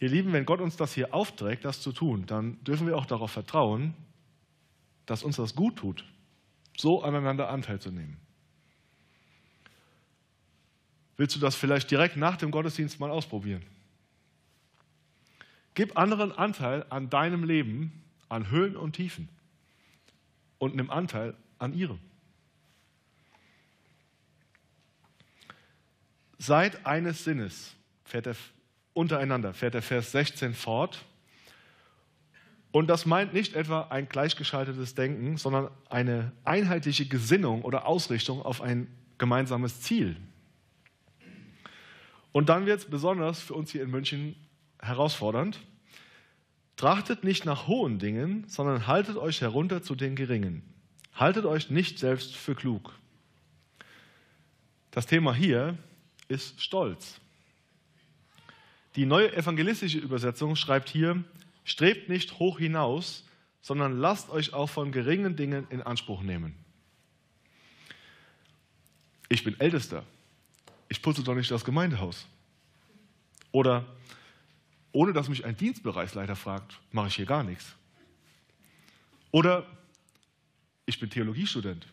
Ihr 0.00 0.08
Lieben, 0.10 0.32
wenn 0.32 0.44
Gott 0.44 0.60
uns 0.60 0.76
das 0.76 0.94
hier 0.94 1.12
aufträgt, 1.12 1.64
das 1.64 1.80
zu 1.80 1.92
tun, 1.92 2.26
dann 2.26 2.62
dürfen 2.62 2.86
wir 2.86 2.96
auch 2.96 3.06
darauf 3.06 3.32
vertrauen, 3.32 3.94
dass 5.06 5.24
uns 5.24 5.36
das 5.36 5.54
gut 5.54 5.76
tut, 5.76 6.04
so 6.76 7.02
aneinander 7.02 7.48
Anteil 7.48 7.80
zu 7.80 7.90
nehmen. 7.90 8.18
Willst 11.16 11.34
du 11.34 11.40
das 11.40 11.56
vielleicht 11.56 11.90
direkt 11.90 12.16
nach 12.16 12.36
dem 12.36 12.52
Gottesdienst 12.52 13.00
mal 13.00 13.10
ausprobieren? 13.10 13.64
Gib 15.74 15.96
anderen 15.96 16.30
Anteil 16.30 16.86
an 16.90 17.10
deinem 17.10 17.42
Leben, 17.42 18.04
an 18.28 18.50
Höhen 18.50 18.76
und 18.76 18.92
Tiefen 18.92 19.28
und 20.58 20.74
nimm 20.76 20.90
Anteil 20.90 21.34
an 21.58 21.74
ihrem. 21.74 21.98
Seid 26.38 26.86
eines 26.86 27.24
Sinnes, 27.24 27.74
fährt 28.04 28.26
er 28.26 28.36
untereinander, 28.94 29.54
fährt 29.54 29.74
der 29.74 29.82
Vers 29.82 30.12
16 30.12 30.54
fort. 30.54 31.04
Und 32.70 32.88
das 32.88 33.06
meint 33.06 33.32
nicht 33.32 33.54
etwa 33.54 33.82
ein 33.88 34.08
gleichgeschaltetes 34.08 34.94
Denken, 34.94 35.36
sondern 35.36 35.70
eine 35.88 36.32
einheitliche 36.44 37.06
Gesinnung 37.06 37.62
oder 37.62 37.86
Ausrichtung 37.86 38.42
auf 38.42 38.60
ein 38.60 38.88
gemeinsames 39.16 39.80
Ziel. 39.80 40.16
Und 42.32 42.48
dann 42.48 42.66
wird 42.66 42.80
es 42.80 42.84
besonders 42.84 43.40
für 43.40 43.54
uns 43.54 43.72
hier 43.72 43.82
in 43.82 43.90
München 43.90 44.36
herausfordernd. 44.80 45.58
Trachtet 46.78 47.24
nicht 47.24 47.44
nach 47.44 47.66
hohen 47.66 47.98
Dingen, 47.98 48.44
sondern 48.46 48.86
haltet 48.86 49.16
euch 49.16 49.40
herunter 49.40 49.82
zu 49.82 49.96
den 49.96 50.14
geringen. 50.14 50.62
Haltet 51.12 51.44
euch 51.44 51.70
nicht 51.70 51.98
selbst 51.98 52.36
für 52.36 52.54
klug. 52.54 52.94
Das 54.92 55.04
Thema 55.04 55.34
hier 55.34 55.76
ist 56.28 56.62
Stolz. 56.62 57.20
Die 58.94 59.06
neue 59.06 59.36
evangelistische 59.36 59.98
Übersetzung 59.98 60.54
schreibt 60.54 60.88
hier, 60.88 61.24
strebt 61.64 62.08
nicht 62.08 62.38
hoch 62.38 62.60
hinaus, 62.60 63.24
sondern 63.60 63.98
lasst 63.98 64.30
euch 64.30 64.52
auch 64.52 64.70
von 64.70 64.92
geringen 64.92 65.34
Dingen 65.34 65.66
in 65.70 65.82
Anspruch 65.82 66.22
nehmen. 66.22 66.54
Ich 69.28 69.42
bin 69.42 69.58
Ältester. 69.58 70.04
Ich 70.88 71.02
putze 71.02 71.24
doch 71.24 71.34
nicht 71.34 71.50
das 71.50 71.64
Gemeindehaus. 71.64 72.28
Oder 73.50 73.84
ohne 74.98 75.12
dass 75.12 75.28
mich 75.28 75.44
ein 75.44 75.56
Dienstbereichsleiter 75.56 76.34
fragt, 76.34 76.80
mache 76.90 77.06
ich 77.06 77.14
hier 77.14 77.24
gar 77.24 77.44
nichts. 77.44 77.76
Oder 79.30 79.64
ich 80.86 80.98
bin 80.98 81.08
Theologiestudent. 81.08 81.86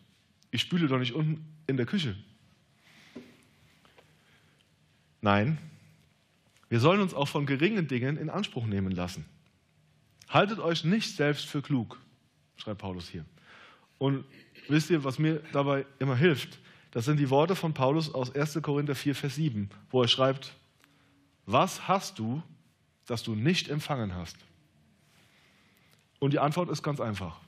Ich 0.50 0.62
spüle 0.62 0.88
doch 0.88 0.98
nicht 0.98 1.14
unten 1.14 1.46
in 1.68 1.76
der 1.76 1.86
Küche. 1.86 2.16
Nein, 5.20 5.56
wir 6.68 6.80
sollen 6.80 7.00
uns 7.00 7.14
auch 7.14 7.28
von 7.28 7.46
geringen 7.46 7.86
Dingen 7.86 8.16
in 8.16 8.28
Anspruch 8.28 8.66
nehmen 8.66 8.90
lassen. 8.90 9.24
Haltet 10.28 10.58
euch 10.58 10.82
nicht 10.82 11.14
selbst 11.14 11.46
für 11.46 11.62
klug, 11.62 12.00
schreibt 12.56 12.80
Paulus 12.80 13.08
hier. 13.08 13.24
Und 13.98 14.24
wisst 14.66 14.90
ihr, 14.90 15.04
was 15.04 15.20
mir 15.20 15.44
dabei 15.52 15.86
immer 16.00 16.16
hilft? 16.16 16.58
Das 16.90 17.04
sind 17.04 17.20
die 17.20 17.30
Worte 17.30 17.54
von 17.54 17.72
Paulus 17.72 18.12
aus 18.12 18.34
1. 18.34 18.58
Korinther 18.62 18.96
4, 18.96 19.14
Vers 19.14 19.36
7, 19.36 19.70
wo 19.90 20.02
er 20.02 20.08
schreibt, 20.08 20.54
was 21.44 21.86
hast 21.86 22.18
du, 22.18 22.42
das 23.06 23.22
du 23.22 23.34
nicht 23.34 23.68
empfangen 23.68 24.14
hast? 24.14 24.36
Und 26.18 26.32
die 26.32 26.38
Antwort 26.38 26.70
ist 26.70 26.82
ganz 26.82 27.00
einfach. 27.00 27.40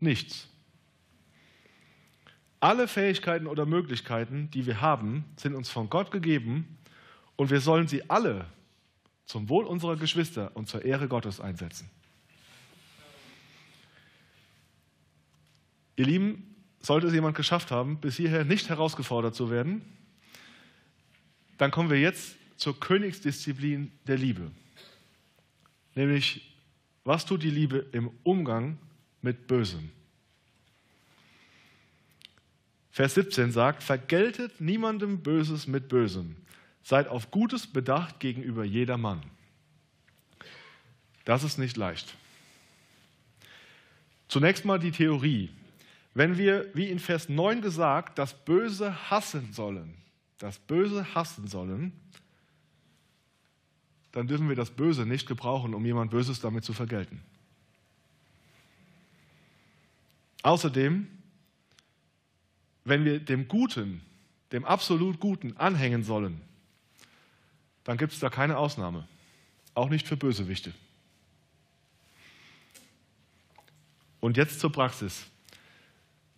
Nichts. 0.00 0.48
Alle 2.60 2.88
Fähigkeiten 2.88 3.46
oder 3.46 3.66
Möglichkeiten, 3.66 4.50
die 4.50 4.66
wir 4.66 4.80
haben, 4.80 5.24
sind 5.36 5.54
uns 5.54 5.68
von 5.68 5.90
Gott 5.90 6.10
gegeben 6.10 6.78
und 7.36 7.50
wir 7.50 7.60
sollen 7.60 7.86
sie 7.86 8.08
alle 8.10 8.46
zum 9.26 9.48
Wohl 9.48 9.64
unserer 9.64 9.96
Geschwister 9.96 10.50
und 10.54 10.68
zur 10.68 10.84
Ehre 10.84 11.08
Gottes 11.08 11.40
einsetzen. 11.40 11.90
Ihr 15.96 16.06
Lieben, 16.06 16.54
sollte 16.80 17.08
es 17.08 17.14
jemand 17.14 17.36
geschafft 17.36 17.70
haben, 17.70 17.98
bis 18.00 18.16
hierher 18.16 18.44
nicht 18.44 18.68
herausgefordert 18.68 19.34
zu 19.34 19.50
werden, 19.50 19.82
dann 21.58 21.70
kommen 21.70 21.90
wir 21.90 21.98
jetzt 21.98 22.36
zur 22.56 22.78
Königsdisziplin 22.78 23.90
der 24.06 24.16
Liebe. 24.16 24.50
Nämlich, 25.96 26.54
was 27.04 27.24
tut 27.24 27.42
die 27.42 27.50
Liebe 27.50 27.78
im 27.92 28.10
Umgang 28.22 28.78
mit 29.22 29.48
Bösem? 29.48 29.90
Vers 32.90 33.14
17 33.14 33.50
sagt, 33.50 33.82
vergeltet 33.82 34.60
niemandem 34.60 35.22
Böses 35.22 35.66
mit 35.66 35.88
Bösem. 35.88 36.36
Seid 36.82 37.08
auf 37.08 37.30
Gutes 37.30 37.66
bedacht 37.66 38.20
gegenüber 38.20 38.64
jedermann. 38.64 39.22
Das 41.24 41.42
ist 41.42 41.58
nicht 41.58 41.76
leicht. 41.76 42.14
Zunächst 44.28 44.64
mal 44.64 44.78
die 44.78 44.92
Theorie. 44.92 45.50
Wenn 46.14 46.38
wir, 46.38 46.70
wie 46.74 46.88
in 46.88 46.98
Vers 46.98 47.28
9 47.28 47.62
gesagt, 47.62 48.18
das 48.18 48.44
Böse 48.44 49.10
hassen 49.10 49.52
sollen, 49.52 49.94
das 50.38 50.58
Böse 50.58 51.14
hassen 51.14 51.48
sollen, 51.48 51.92
dann 54.16 54.28
dürfen 54.28 54.48
wir 54.48 54.56
das 54.56 54.70
Böse 54.70 55.04
nicht 55.04 55.28
gebrauchen, 55.28 55.74
um 55.74 55.84
jemand 55.84 56.10
Böses 56.10 56.40
damit 56.40 56.64
zu 56.64 56.72
vergelten. 56.72 57.20
Außerdem, 60.42 61.06
wenn 62.84 63.04
wir 63.04 63.20
dem 63.20 63.46
Guten, 63.46 64.00
dem 64.52 64.64
absolut 64.64 65.20
Guten 65.20 65.54
anhängen 65.58 66.02
sollen, 66.02 66.40
dann 67.84 67.98
gibt 67.98 68.14
es 68.14 68.18
da 68.18 68.30
keine 68.30 68.56
Ausnahme. 68.56 69.06
Auch 69.74 69.90
nicht 69.90 70.08
für 70.08 70.16
Bösewichte. 70.16 70.72
Und 74.20 74.38
jetzt 74.38 74.60
zur 74.60 74.72
Praxis. 74.72 75.26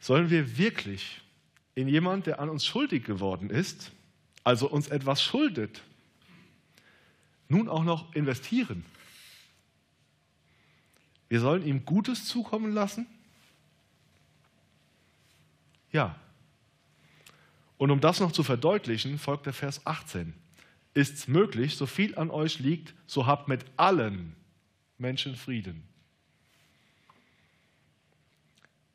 Sollen 0.00 0.30
wir 0.30 0.58
wirklich 0.58 1.20
in 1.76 1.86
jemand, 1.86 2.26
der 2.26 2.40
an 2.40 2.48
uns 2.48 2.66
schuldig 2.66 3.04
geworden 3.04 3.50
ist, 3.50 3.92
also 4.42 4.68
uns 4.68 4.88
etwas 4.88 5.22
schuldet, 5.22 5.80
nun 7.48 7.68
auch 7.68 7.84
noch 7.84 8.14
investieren? 8.14 8.84
Wir 11.28 11.40
sollen 11.40 11.66
ihm 11.66 11.84
Gutes 11.84 12.24
zukommen 12.24 12.72
lassen? 12.72 13.06
Ja. 15.92 16.18
Und 17.76 17.90
um 17.90 18.00
das 18.00 18.20
noch 18.20 18.32
zu 18.32 18.42
verdeutlichen, 18.42 19.18
folgt 19.18 19.46
der 19.46 19.52
Vers 19.52 19.86
18. 19.86 20.34
Ist 20.94 21.14
es 21.14 21.28
möglich, 21.28 21.76
so 21.76 21.86
viel 21.86 22.16
an 22.16 22.30
euch 22.30 22.58
liegt, 22.58 22.94
so 23.06 23.26
habt 23.26 23.48
mit 23.48 23.64
allen 23.76 24.34
Menschen 24.96 25.36
Frieden. 25.36 25.84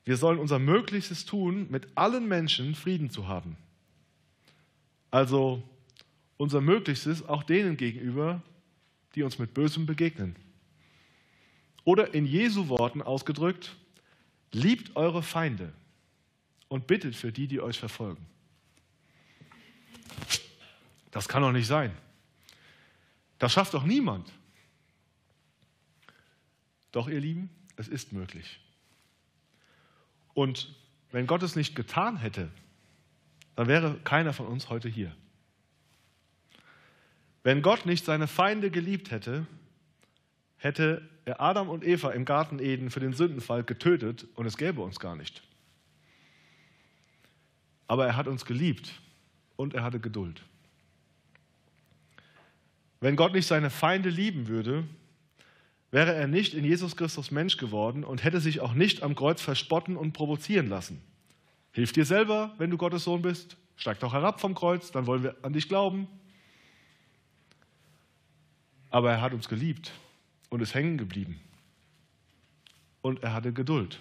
Wir 0.06 0.18
sollen 0.18 0.40
unser 0.40 0.60
Möglichstes 0.60 1.26
tun, 1.26 1.68
mit 1.70 1.88
allen 1.96 2.28
Menschen 2.28 2.76
Frieden 2.76 3.10
zu 3.10 3.28
haben. 3.28 3.56
Also 5.12 5.64
unser 6.38 6.62
Möglichstes 6.62 7.28
auch 7.28 7.44
denen 7.44 7.78
gegenüber, 7.78 8.42
die 9.16 9.24
uns 9.24 9.40
mit 9.40 9.54
Bösem 9.54 9.86
begegnen. 9.86 10.36
Oder 11.84 12.14
in 12.14 12.26
Jesu 12.26 12.70
Worten 12.70 13.02
ausgedrückt, 13.02 13.76
liebt 14.52 14.96
eure 14.96 15.24
Feinde 15.24 15.74
und 16.68 16.88
bittet 16.88 17.16
für 17.16 17.32
die, 17.32 17.48
die 17.48 17.60
euch 17.60 17.78
verfolgen. 17.78 18.26
Das 21.12 21.28
kann 21.28 21.44
doch 21.44 21.52
nicht 21.52 21.68
sein. 21.68 21.96
Das 23.38 23.52
schafft 23.54 23.74
doch 23.74 23.84
niemand. 23.84 24.32
Doch, 26.92 27.08
ihr 27.08 27.20
Lieben, 27.20 27.50
es 27.76 27.88
ist 27.88 28.14
möglich. 28.14 28.60
Und 30.34 30.74
wenn 31.12 31.28
Gott 31.28 31.44
es 31.44 31.56
nicht 31.56 31.76
getan 31.76 32.18
hätte, 32.18 32.50
dann 33.56 33.68
wäre 33.68 34.00
keiner 34.04 34.34
von 34.34 34.48
uns 34.48 34.70
heute 34.70 34.90
hier. 34.90 35.16
Wenn 37.44 37.62
Gott 37.62 37.86
nicht 37.86 38.06
seine 38.06 38.28
Feinde 38.28 38.72
geliebt 38.72 39.12
hätte, 39.12 39.46
hätte 40.58 41.08
er 41.26 41.42
Adam 41.42 41.70
und 41.70 41.84
Eva 41.84 42.12
im 42.12 42.26
Garten 42.26 42.60
Eden 42.60 42.90
für 42.90 43.02
den 43.02 43.14
Sündenfall 43.14 43.64
getötet 43.64 44.26
und 44.36 44.46
es 44.46 44.58
gäbe 44.58 44.82
uns 44.82 45.00
gar 45.00 45.16
nicht. 45.16 45.44
Aber 47.88 48.08
er 48.08 48.16
hat 48.16 48.28
uns 48.28 48.46
geliebt 48.46 48.94
und 49.58 49.74
er 49.74 49.84
hatte 49.84 50.00
Geduld. 50.00 50.42
Wenn 53.02 53.18
Gott 53.18 53.34
nicht 53.34 53.48
seine 53.48 53.70
Feinde 53.70 54.10
lieben 54.10 54.48
würde, 54.48 54.86
wäre 55.92 56.14
er 56.14 56.28
nicht 56.28 56.54
in 56.54 56.64
Jesus 56.64 56.96
Christus 56.96 57.32
Mensch 57.32 57.58
geworden 57.58 58.06
und 58.06 58.24
hätte 58.24 58.40
sich 58.40 58.62
auch 58.62 58.74
nicht 58.74 59.04
am 59.04 59.16
Kreuz 59.16 59.42
verspotten 59.42 59.98
und 59.98 60.14
provozieren 60.14 60.68
lassen. 60.68 61.02
Hilf 61.72 61.92
dir 61.92 62.06
selber, 62.06 62.54
wenn 62.58 62.70
du 62.70 62.78
Gottes 62.78 63.04
Sohn 63.04 63.22
bist. 63.22 63.58
Steig 63.76 64.00
doch 64.00 64.14
herab 64.14 64.40
vom 64.40 64.56
Kreuz, 64.56 64.92
dann 64.92 65.06
wollen 65.06 65.24
wir 65.24 65.36
an 65.42 65.52
dich 65.52 65.68
glauben. 65.68 66.08
Aber 68.94 69.10
er 69.10 69.22
hat 69.22 69.34
uns 69.34 69.50
geliebt 69.50 69.92
und 70.52 70.62
ist 70.62 70.76
hängen 70.76 71.00
geblieben. 71.00 71.42
Und 73.02 73.24
er 73.24 73.34
hatte 73.34 73.52
Geduld. 73.52 73.98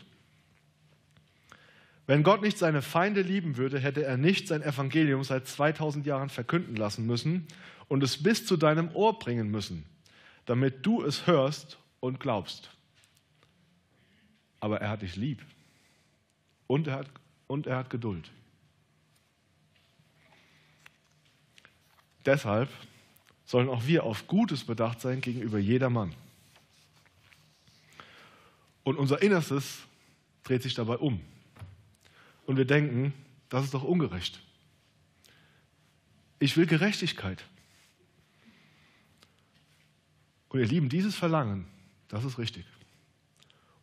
Wenn 2.06 2.22
Gott 2.22 2.42
nicht 2.42 2.58
seine 2.58 2.82
Feinde 2.82 3.22
lieben 3.22 3.56
würde, 3.56 3.78
hätte 3.78 4.04
er 4.04 4.18
nicht 4.18 4.48
sein 4.48 4.60
Evangelium 4.60 5.24
seit 5.24 5.48
2000 5.48 6.04
Jahren 6.04 6.28
verkünden 6.28 6.76
lassen 6.76 7.06
müssen 7.06 7.46
und 7.88 8.02
es 8.02 8.22
bis 8.22 8.44
zu 8.44 8.58
deinem 8.58 8.94
Ohr 8.94 9.18
bringen 9.18 9.50
müssen, 9.50 9.86
damit 10.44 10.84
du 10.84 11.02
es 11.02 11.26
hörst 11.26 11.78
und 12.00 12.20
glaubst. 12.20 12.70
Aber 14.60 14.82
er 14.82 14.90
hat 14.90 15.00
dich 15.00 15.16
lieb 15.16 15.42
und 16.66 16.86
er 16.88 16.96
hat, 16.96 17.10
und 17.46 17.66
er 17.66 17.78
hat 17.78 17.88
Geduld. 17.88 18.30
Deshalb 22.26 22.68
sollen 23.44 23.68
auch 23.68 23.86
wir 23.86 24.04
auf 24.04 24.26
Gutes 24.26 24.64
bedacht 24.64 25.00
sein 25.00 25.20
gegenüber 25.20 25.58
jedermann. 25.58 26.14
Und 28.84 28.96
unser 28.96 29.22
Innerstes 29.22 29.78
dreht 30.44 30.62
sich 30.62 30.74
dabei 30.74 30.96
um. 30.96 31.20
Und 32.46 32.56
wir 32.56 32.64
denken, 32.64 33.12
das 33.48 33.64
ist 33.64 33.74
doch 33.74 33.84
ungerecht. 33.84 34.40
Ich 36.38 36.56
will 36.56 36.66
Gerechtigkeit. 36.66 37.44
Und 40.48 40.60
ihr 40.60 40.66
Lieben, 40.66 40.88
dieses 40.88 41.14
Verlangen 41.14 41.66
das 42.12 42.24
ist 42.24 42.38
richtig. 42.38 42.66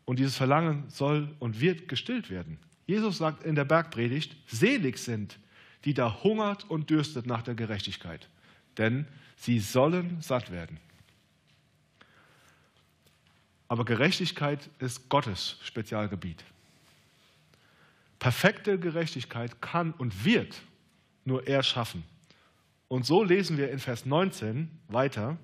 Und 0.06 0.20
dieses 0.20 0.38
Verlangen 0.38 0.84
soll 0.90 1.36
und 1.40 1.60
wird 1.60 1.88
gestillt 1.88 2.30
werden. 2.30 2.60
Jesus 2.86 3.18
sagt 3.18 3.44
in 3.44 3.56
der 3.56 3.66
Bergpredigt, 3.66 4.36
selig 4.46 5.00
sind, 5.00 5.40
die 5.84 5.96
da 5.96 6.24
hungert 6.24 6.70
und 6.70 6.92
dürstet 6.92 7.26
nach 7.26 7.42
der 7.42 7.56
Gerechtigkeit, 7.56 8.30
denn 8.80 9.06
sie 9.36 9.60
sollen 9.60 10.20
satt 10.22 10.52
werden. 10.52 10.80
Aber 13.68 13.86
Gerechtigkeit 13.86 14.68
ist 14.80 15.10
Gottes 15.10 15.58
Spezialgebiet. 15.64 16.44
Perfekte 18.18 18.80
Gerechtigkeit 18.80 19.62
kann 19.62 19.92
und 19.94 20.26
wird 20.26 20.60
nur 21.24 21.48
er 21.48 21.62
schaffen. 21.62 22.04
Und 22.88 23.06
so 23.06 23.24
lesen 23.24 23.58
wir 23.58 23.70
in 23.70 23.78
Vers 23.80 24.08
19 24.08 24.72
weiter, 24.88 25.38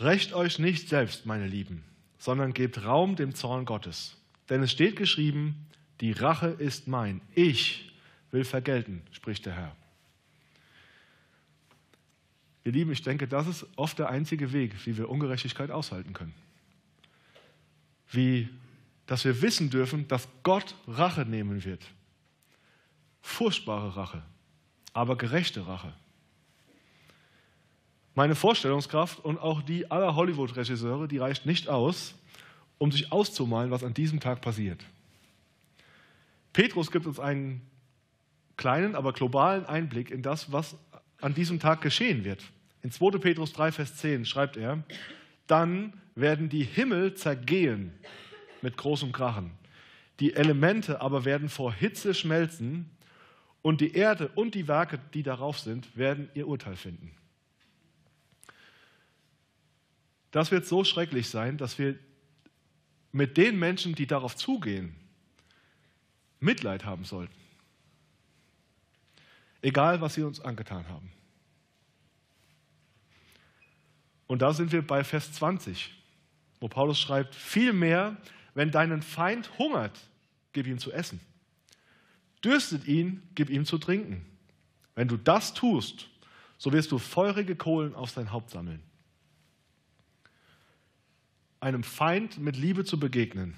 Rächt 0.00 0.32
euch 0.32 0.58
nicht 0.58 0.88
selbst, 0.88 1.26
meine 1.26 1.46
Lieben, 1.46 1.84
sondern 2.18 2.54
gebt 2.54 2.86
Raum 2.86 3.16
dem 3.16 3.34
Zorn 3.34 3.66
Gottes. 3.66 4.16
Denn 4.48 4.62
es 4.62 4.72
steht 4.72 4.96
geschrieben, 4.96 5.66
die 6.00 6.12
Rache 6.12 6.46
ist 6.46 6.88
mein, 6.88 7.20
ich 7.34 7.92
will 8.30 8.44
vergelten, 8.44 9.02
spricht 9.12 9.44
der 9.44 9.56
Herr. 9.56 9.76
Ihr 12.64 12.72
Lieben, 12.72 12.92
ich 12.92 13.02
denke, 13.02 13.26
das 13.26 13.46
ist 13.46 13.66
oft 13.76 13.98
der 13.98 14.10
einzige 14.10 14.52
Weg, 14.52 14.74
wie 14.86 14.96
wir 14.96 15.08
Ungerechtigkeit 15.08 15.70
aushalten 15.70 16.12
können. 16.12 16.34
Wie, 18.10 18.48
dass 19.06 19.24
wir 19.24 19.40
wissen 19.40 19.70
dürfen, 19.70 20.06
dass 20.08 20.28
Gott 20.42 20.74
Rache 20.86 21.24
nehmen 21.24 21.64
wird. 21.64 21.84
Furchtbare 23.22 23.96
Rache, 23.96 24.22
aber 24.92 25.16
gerechte 25.16 25.66
Rache. 25.66 25.92
Meine 28.14 28.34
Vorstellungskraft 28.34 29.24
und 29.24 29.38
auch 29.38 29.62
die 29.62 29.90
aller 29.90 30.14
Hollywood-Regisseure, 30.14 31.08
die 31.08 31.18
reicht 31.18 31.46
nicht 31.46 31.68
aus, 31.68 32.14
um 32.78 32.90
sich 32.90 33.12
auszumalen, 33.12 33.70
was 33.70 33.84
an 33.84 33.94
diesem 33.94 34.20
Tag 34.20 34.40
passiert. 34.40 34.84
Petrus 36.52 36.90
gibt 36.90 37.06
uns 37.06 37.20
einen 37.20 37.62
kleinen, 38.56 38.94
aber 38.94 39.12
globalen 39.12 39.64
Einblick 39.64 40.10
in 40.10 40.22
das, 40.22 40.52
was 40.52 40.76
an 41.20 41.34
diesem 41.34 41.60
Tag 41.60 41.80
geschehen 41.80 42.24
wird. 42.24 42.42
In 42.82 42.90
2. 42.90 43.18
Petrus 43.18 43.52
3, 43.52 43.72
Vers 43.72 43.96
10 43.96 44.24
schreibt 44.24 44.56
er, 44.56 44.82
dann 45.46 45.92
werden 46.14 46.48
die 46.48 46.64
Himmel 46.64 47.14
zergehen 47.14 47.92
mit 48.62 48.76
großem 48.76 49.12
Krachen. 49.12 49.50
Die 50.20 50.34
Elemente 50.34 51.00
aber 51.00 51.24
werden 51.24 51.48
vor 51.48 51.72
Hitze 51.72 52.14
schmelzen 52.14 52.90
und 53.62 53.80
die 53.80 53.94
Erde 53.94 54.28
und 54.34 54.54
die 54.54 54.68
Werke, 54.68 54.98
die 55.14 55.22
darauf 55.22 55.58
sind, 55.58 55.96
werden 55.96 56.30
ihr 56.34 56.46
Urteil 56.46 56.76
finden. 56.76 57.12
Das 60.30 60.50
wird 60.50 60.66
so 60.66 60.84
schrecklich 60.84 61.28
sein, 61.28 61.56
dass 61.58 61.78
wir 61.78 61.98
mit 63.12 63.36
den 63.36 63.58
Menschen, 63.58 63.94
die 63.94 64.06
darauf 64.06 64.36
zugehen, 64.36 64.94
Mitleid 66.38 66.84
haben 66.84 67.04
sollten. 67.04 67.39
Egal, 69.62 70.00
was 70.00 70.14
sie 70.14 70.22
uns 70.22 70.40
angetan 70.40 70.88
haben. 70.88 71.12
Und 74.26 74.42
da 74.42 74.52
sind 74.52 74.72
wir 74.72 74.86
bei 74.86 75.02
Vers 75.04 75.32
20, 75.32 75.92
wo 76.60 76.68
Paulus 76.68 76.98
schreibt, 76.98 77.34
vielmehr, 77.34 78.16
wenn 78.54 78.70
deinen 78.70 79.02
Feind 79.02 79.58
hungert, 79.58 79.98
gib 80.52 80.66
ihm 80.66 80.78
zu 80.78 80.92
essen. 80.92 81.20
Dürstet 82.44 82.86
ihn, 82.86 83.22
gib 83.34 83.50
ihm 83.50 83.64
zu 83.64 83.78
trinken. 83.78 84.24
Wenn 84.94 85.08
du 85.08 85.16
das 85.16 85.52
tust, 85.52 86.08
so 86.58 86.72
wirst 86.72 86.92
du 86.92 86.98
feurige 86.98 87.56
Kohlen 87.56 87.94
auf 87.94 88.10
sein 88.10 88.32
Haupt 88.32 88.50
sammeln 88.50 88.82
einem 91.60 91.82
Feind 91.82 92.38
mit 92.38 92.56
Liebe 92.56 92.84
zu 92.84 92.98
begegnen, 92.98 93.54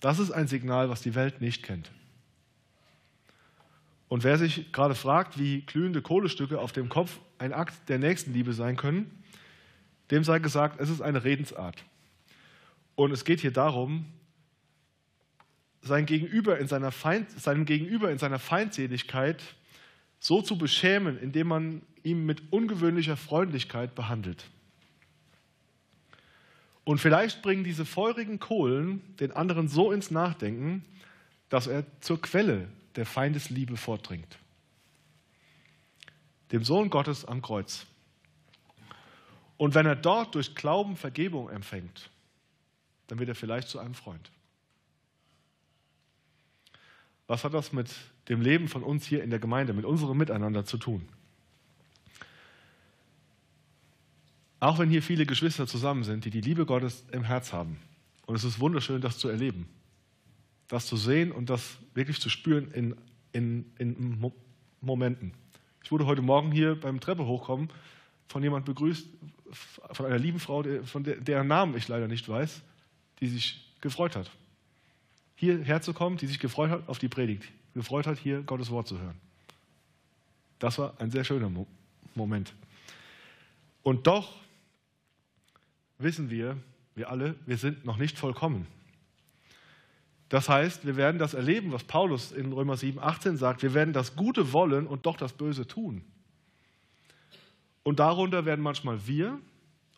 das 0.00 0.18
ist 0.18 0.30
ein 0.30 0.48
Signal, 0.48 0.90
was 0.90 1.00
die 1.00 1.14
Welt 1.14 1.40
nicht 1.40 1.62
kennt. 1.62 1.90
Und 4.08 4.24
wer 4.24 4.38
sich 4.38 4.72
gerade 4.72 4.94
fragt, 4.94 5.38
wie 5.38 5.62
glühende 5.62 6.02
Kohlestücke 6.02 6.58
auf 6.58 6.72
dem 6.72 6.88
Kopf 6.88 7.18
ein 7.38 7.52
Akt 7.52 7.88
der 7.88 7.98
Nächstenliebe 7.98 8.52
sein 8.52 8.76
können, 8.76 9.22
dem 10.10 10.24
sei 10.24 10.38
gesagt, 10.38 10.80
es 10.80 10.88
ist 10.88 11.02
eine 11.02 11.24
Redensart. 11.24 11.84
Und 12.94 13.12
es 13.12 13.24
geht 13.24 13.40
hier 13.40 13.52
darum, 13.52 14.06
sein 15.82 16.06
Gegenüber 16.06 16.58
in 16.58 16.66
seiner 16.66 16.90
Feind, 16.90 17.30
seinem 17.30 17.64
Gegenüber 17.64 18.10
in 18.10 18.18
seiner 18.18 18.38
Feindseligkeit 18.38 19.42
so 20.18 20.42
zu 20.42 20.58
beschämen, 20.58 21.18
indem 21.18 21.48
man 21.48 21.82
ihn 22.02 22.26
mit 22.26 22.52
ungewöhnlicher 22.52 23.16
Freundlichkeit 23.16 23.94
behandelt. 23.94 24.46
Und 26.84 26.98
vielleicht 26.98 27.42
bringen 27.42 27.64
diese 27.64 27.84
feurigen 27.84 28.40
Kohlen 28.40 29.02
den 29.16 29.30
anderen 29.30 29.68
so 29.68 29.92
ins 29.92 30.10
Nachdenken, 30.10 30.84
dass 31.50 31.66
er 31.66 31.84
zur 32.00 32.20
Quelle 32.20 32.68
der 32.98 33.06
Feindesliebe 33.06 33.76
vordringt. 33.76 34.38
Dem 36.50 36.64
Sohn 36.64 36.90
Gottes 36.90 37.24
am 37.24 37.42
Kreuz. 37.42 37.86
Und 39.56 39.76
wenn 39.76 39.86
er 39.86 39.94
dort 39.94 40.34
durch 40.34 40.56
Glauben 40.56 40.96
Vergebung 40.96 41.48
empfängt, 41.48 42.10
dann 43.06 43.20
wird 43.20 43.28
er 43.28 43.36
vielleicht 43.36 43.68
zu 43.68 43.78
einem 43.78 43.94
Freund. 43.94 44.32
Was 47.28 47.44
hat 47.44 47.54
das 47.54 47.72
mit 47.72 47.94
dem 48.28 48.40
Leben 48.40 48.66
von 48.66 48.82
uns 48.82 49.06
hier 49.06 49.22
in 49.22 49.30
der 49.30 49.38
Gemeinde, 49.38 49.74
mit 49.74 49.84
unserem 49.84 50.18
Miteinander 50.18 50.64
zu 50.64 50.76
tun? 50.76 51.08
Auch 54.58 54.80
wenn 54.80 54.90
hier 54.90 55.04
viele 55.04 55.24
Geschwister 55.24 55.68
zusammen 55.68 56.02
sind, 56.02 56.24
die 56.24 56.30
die 56.30 56.40
Liebe 56.40 56.66
Gottes 56.66 57.04
im 57.12 57.22
Herz 57.22 57.52
haben. 57.52 57.78
Und 58.26 58.34
es 58.34 58.42
ist 58.42 58.58
wunderschön, 58.58 59.00
das 59.00 59.18
zu 59.18 59.28
erleben. 59.28 59.68
Das 60.68 60.86
zu 60.86 60.96
sehen 60.96 61.32
und 61.32 61.50
das 61.50 61.78
wirklich 61.94 62.20
zu 62.20 62.28
spüren 62.28 62.70
in, 62.72 62.94
in, 63.32 63.72
in 63.78 64.32
Momenten. 64.80 65.32
Ich 65.82 65.90
wurde 65.90 66.06
heute 66.06 66.22
Morgen 66.22 66.52
hier 66.52 66.78
beim 66.78 67.00
Treppe 67.00 67.26
hochkommen 67.26 67.70
von 68.28 68.42
jemand 68.42 68.66
begrüßt, 68.66 69.06
von 69.50 70.06
einer 70.06 70.18
lieben 70.18 70.38
Frau, 70.38 70.62
von 70.84 71.02
der, 71.02 71.16
deren 71.16 71.46
Namen 71.46 71.76
ich 71.76 71.88
leider 71.88 72.08
nicht 72.08 72.28
weiß, 72.28 72.60
die 73.20 73.28
sich 73.28 73.74
gefreut 73.80 74.14
hat 74.14 74.30
hierher 75.38 75.80
zu 75.80 75.94
kommen, 75.94 76.16
die 76.16 76.26
sich 76.26 76.40
gefreut 76.40 76.70
hat 76.70 76.88
auf 76.88 76.98
die 76.98 77.08
Predigt, 77.08 77.44
gefreut 77.72 78.08
hat, 78.08 78.18
hier 78.18 78.42
Gottes 78.42 78.70
Wort 78.70 78.88
zu 78.88 78.98
hören. 78.98 79.14
Das 80.58 80.78
war 80.78 81.00
ein 81.00 81.12
sehr 81.12 81.22
schöner 81.22 81.48
Mo 81.48 81.66
Moment. 82.16 82.52
Und 83.84 84.08
doch 84.08 84.34
wissen 85.98 86.28
wir, 86.28 86.56
wir 86.96 87.08
alle, 87.08 87.36
wir 87.46 87.56
sind 87.56 87.84
noch 87.84 87.96
nicht 87.96 88.18
vollkommen. 88.18 88.66
Das 90.28 90.48
heißt, 90.48 90.86
wir 90.86 90.96
werden 90.96 91.18
das 91.18 91.34
erleben, 91.34 91.72
was 91.72 91.84
Paulus 91.84 92.32
in 92.32 92.52
Römer 92.52 92.76
7, 92.76 92.98
18 92.98 93.36
sagt. 93.36 93.62
Wir 93.62 93.72
werden 93.72 93.94
das 93.94 94.14
Gute 94.14 94.52
wollen 94.52 94.86
und 94.86 95.06
doch 95.06 95.16
das 95.16 95.32
Böse 95.32 95.66
tun. 95.66 96.02
Und 97.82 97.98
darunter 97.98 98.44
werden 98.44 98.60
manchmal 98.60 99.06
wir 99.06 99.38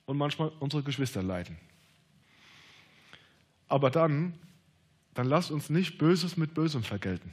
und 0.06 0.16
manchmal 0.16 0.52
unsere 0.60 0.82
Geschwister 0.82 1.22
leiden. 1.22 1.56
Aber 3.68 3.90
dann 3.90 4.34
dann 5.14 5.26
lasst 5.26 5.50
uns 5.50 5.70
nicht 5.70 5.98
Böses 5.98 6.36
mit 6.36 6.54
Bösem 6.54 6.82
vergelten. 6.82 7.30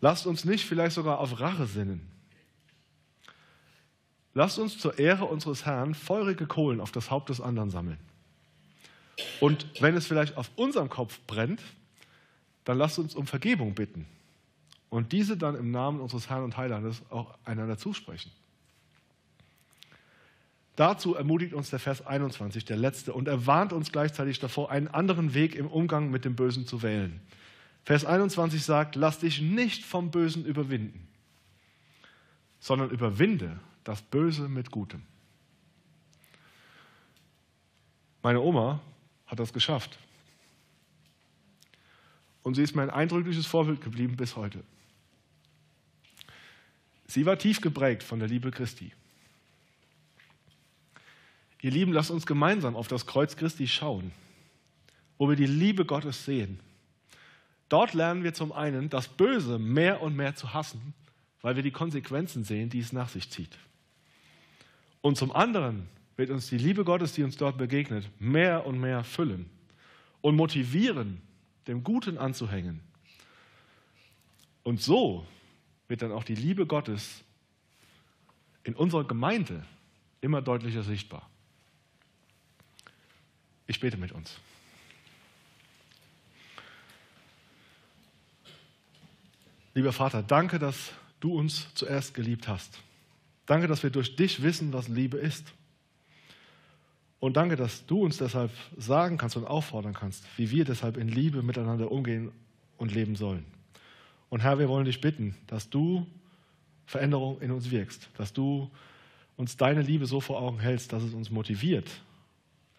Lasst 0.00 0.26
uns 0.26 0.44
nicht 0.44 0.64
vielleicht 0.64 0.94
sogar 0.94 1.18
auf 1.18 1.40
Rache 1.40 1.66
sinnen. 1.66 2.00
Lasst 4.34 4.58
uns 4.58 4.78
zur 4.78 4.98
Ehre 4.98 5.24
unseres 5.24 5.64
Herrn 5.64 5.94
feurige 5.94 6.46
Kohlen 6.46 6.80
auf 6.80 6.92
das 6.92 7.10
Haupt 7.10 7.28
des 7.28 7.40
anderen 7.40 7.70
sammeln. 7.70 7.98
Und 9.40 9.66
wenn 9.80 9.96
es 9.96 10.06
vielleicht 10.06 10.36
auf 10.36 10.50
unserem 10.56 10.88
Kopf 10.88 11.20
brennt, 11.26 11.62
dann 12.64 12.78
lasst 12.78 12.98
uns 12.98 13.14
um 13.14 13.26
Vergebung 13.26 13.74
bitten 13.74 14.06
und 14.90 15.12
diese 15.12 15.36
dann 15.36 15.54
im 15.54 15.70
Namen 15.70 16.00
unseres 16.00 16.28
Herrn 16.28 16.44
und 16.44 16.56
Heilandes 16.56 17.02
auch 17.10 17.36
einander 17.44 17.78
zusprechen. 17.78 18.30
Dazu 20.74 21.14
ermutigt 21.14 21.54
uns 21.54 21.70
der 21.70 21.78
Vers 21.78 22.06
21, 22.06 22.66
der 22.66 22.76
letzte, 22.76 23.14
und 23.14 23.28
er 23.28 23.46
warnt 23.46 23.72
uns 23.72 23.92
gleichzeitig 23.92 24.40
davor, 24.40 24.70
einen 24.70 24.88
anderen 24.88 25.32
Weg 25.32 25.54
im 25.54 25.66
Umgang 25.66 26.10
mit 26.10 26.26
dem 26.26 26.36
Bösen 26.36 26.66
zu 26.66 26.82
wählen. 26.82 27.20
Vers 27.84 28.04
21 28.04 28.62
sagt, 28.62 28.94
lass 28.94 29.20
dich 29.20 29.40
nicht 29.40 29.84
vom 29.84 30.10
Bösen 30.10 30.44
überwinden, 30.44 31.08
sondern 32.60 32.90
überwinde 32.90 33.58
das 33.84 34.02
Böse 34.02 34.48
mit 34.48 34.70
Gutem. 34.70 35.02
Meine 38.22 38.40
Oma 38.40 38.80
hat 39.26 39.38
das 39.38 39.52
geschafft. 39.52 39.98
Und 42.42 42.54
sie 42.54 42.62
ist 42.62 42.76
mir 42.76 42.82
ein 42.82 42.90
eindrückliches 42.90 43.46
Vorbild 43.46 43.80
geblieben 43.80 44.16
bis 44.16 44.36
heute. 44.36 44.62
Sie 47.06 47.26
war 47.26 47.38
tief 47.38 47.60
geprägt 47.60 48.02
von 48.02 48.18
der 48.18 48.28
Liebe 48.28 48.50
Christi. 48.50 48.92
Ihr 51.60 51.70
Lieben, 51.70 51.92
lasst 51.92 52.10
uns 52.10 52.26
gemeinsam 52.26 52.76
auf 52.76 52.88
das 52.88 53.06
Kreuz 53.06 53.36
Christi 53.36 53.66
schauen, 53.66 54.12
wo 55.18 55.28
wir 55.28 55.36
die 55.36 55.46
Liebe 55.46 55.84
Gottes 55.84 56.24
sehen. 56.24 56.60
Dort 57.68 57.94
lernen 57.94 58.22
wir 58.22 58.34
zum 58.34 58.52
einen, 58.52 58.90
das 58.90 59.08
Böse 59.08 59.58
mehr 59.58 60.00
und 60.00 60.14
mehr 60.14 60.36
zu 60.36 60.54
hassen, 60.54 60.94
weil 61.42 61.56
wir 61.56 61.64
die 61.64 61.72
Konsequenzen 61.72 62.44
sehen, 62.44 62.70
die 62.70 62.78
es 62.78 62.92
nach 62.92 63.08
sich 63.08 63.30
zieht. 63.30 63.58
Und 65.00 65.16
zum 65.16 65.32
anderen 65.34 65.88
wird 66.16 66.30
uns 66.30 66.48
die 66.48 66.58
Liebe 66.58 66.84
Gottes, 66.84 67.12
die 67.12 67.22
uns 67.22 67.36
dort 67.36 67.58
begegnet, 67.58 68.08
mehr 68.18 68.66
und 68.66 68.80
mehr 68.80 69.04
füllen 69.04 69.50
und 70.20 70.36
motivieren, 70.36 71.20
dem 71.66 71.84
Guten 71.84 72.18
anzuhängen. 72.18 72.80
Und 74.62 74.80
so 74.80 75.26
wird 75.88 76.02
dann 76.02 76.12
auch 76.12 76.24
die 76.24 76.34
Liebe 76.34 76.66
Gottes 76.66 77.22
in 78.64 78.74
unserer 78.74 79.04
Gemeinde 79.04 79.64
immer 80.20 80.42
deutlicher 80.42 80.82
sichtbar. 80.82 81.28
Ich 83.66 83.78
bete 83.80 83.96
mit 83.96 84.12
uns. 84.12 84.38
Lieber 89.74 89.92
Vater, 89.92 90.22
danke, 90.22 90.58
dass 90.58 90.92
du 91.20 91.38
uns 91.38 91.72
zuerst 91.74 92.14
geliebt 92.14 92.48
hast. 92.48 92.78
Danke, 93.44 93.68
dass 93.68 93.82
wir 93.82 93.90
durch 93.90 94.16
dich 94.16 94.42
wissen, 94.42 94.72
was 94.72 94.88
Liebe 94.88 95.18
ist. 95.18 95.52
Und 97.26 97.36
danke, 97.36 97.56
dass 97.56 97.84
du 97.86 98.04
uns 98.04 98.18
deshalb 98.18 98.52
sagen 98.76 99.18
kannst 99.18 99.36
und 99.36 99.48
auffordern 99.48 99.94
kannst, 99.94 100.24
wie 100.36 100.52
wir 100.52 100.64
deshalb 100.64 100.96
in 100.96 101.08
Liebe 101.08 101.42
miteinander 101.42 101.90
umgehen 101.90 102.30
und 102.76 102.94
leben 102.94 103.16
sollen. 103.16 103.44
Und 104.28 104.44
Herr, 104.44 104.60
wir 104.60 104.68
wollen 104.68 104.84
dich 104.84 105.00
bitten, 105.00 105.34
dass 105.48 105.68
du 105.68 106.06
Veränderung 106.84 107.40
in 107.40 107.50
uns 107.50 107.72
wirkst, 107.72 108.08
dass 108.16 108.32
du 108.32 108.70
uns 109.36 109.56
deine 109.56 109.82
Liebe 109.82 110.06
so 110.06 110.20
vor 110.20 110.40
Augen 110.40 110.60
hältst, 110.60 110.92
dass 110.92 111.02
es 111.02 111.14
uns 111.14 111.32
motiviert, 111.32 111.90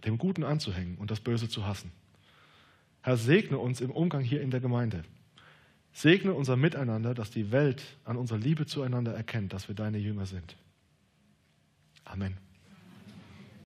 dem 0.05 0.17
Guten 0.17 0.45
anzuhängen 0.45 0.95
und 0.95 1.11
das 1.11 1.19
Böse 1.19 1.49
zu 1.49 1.65
hassen. 1.65 1.91
Herr, 3.01 3.17
segne 3.17 3.57
uns 3.57 3.81
im 3.81 3.91
Umgang 3.91 4.23
hier 4.23 4.39
in 4.41 4.49
der 4.49 4.61
Gemeinde. 4.61 5.03
Segne 5.91 6.33
unser 6.33 6.55
Miteinander, 6.55 7.13
dass 7.13 7.31
die 7.31 7.51
Welt 7.51 7.83
an 8.05 8.15
unserer 8.15 8.39
Liebe 8.39 8.65
zueinander 8.65 9.13
erkennt, 9.13 9.51
dass 9.51 9.67
wir 9.67 9.75
deine 9.75 9.97
Jünger 9.97 10.25
sind. 10.25 10.55
Amen. 12.05 12.46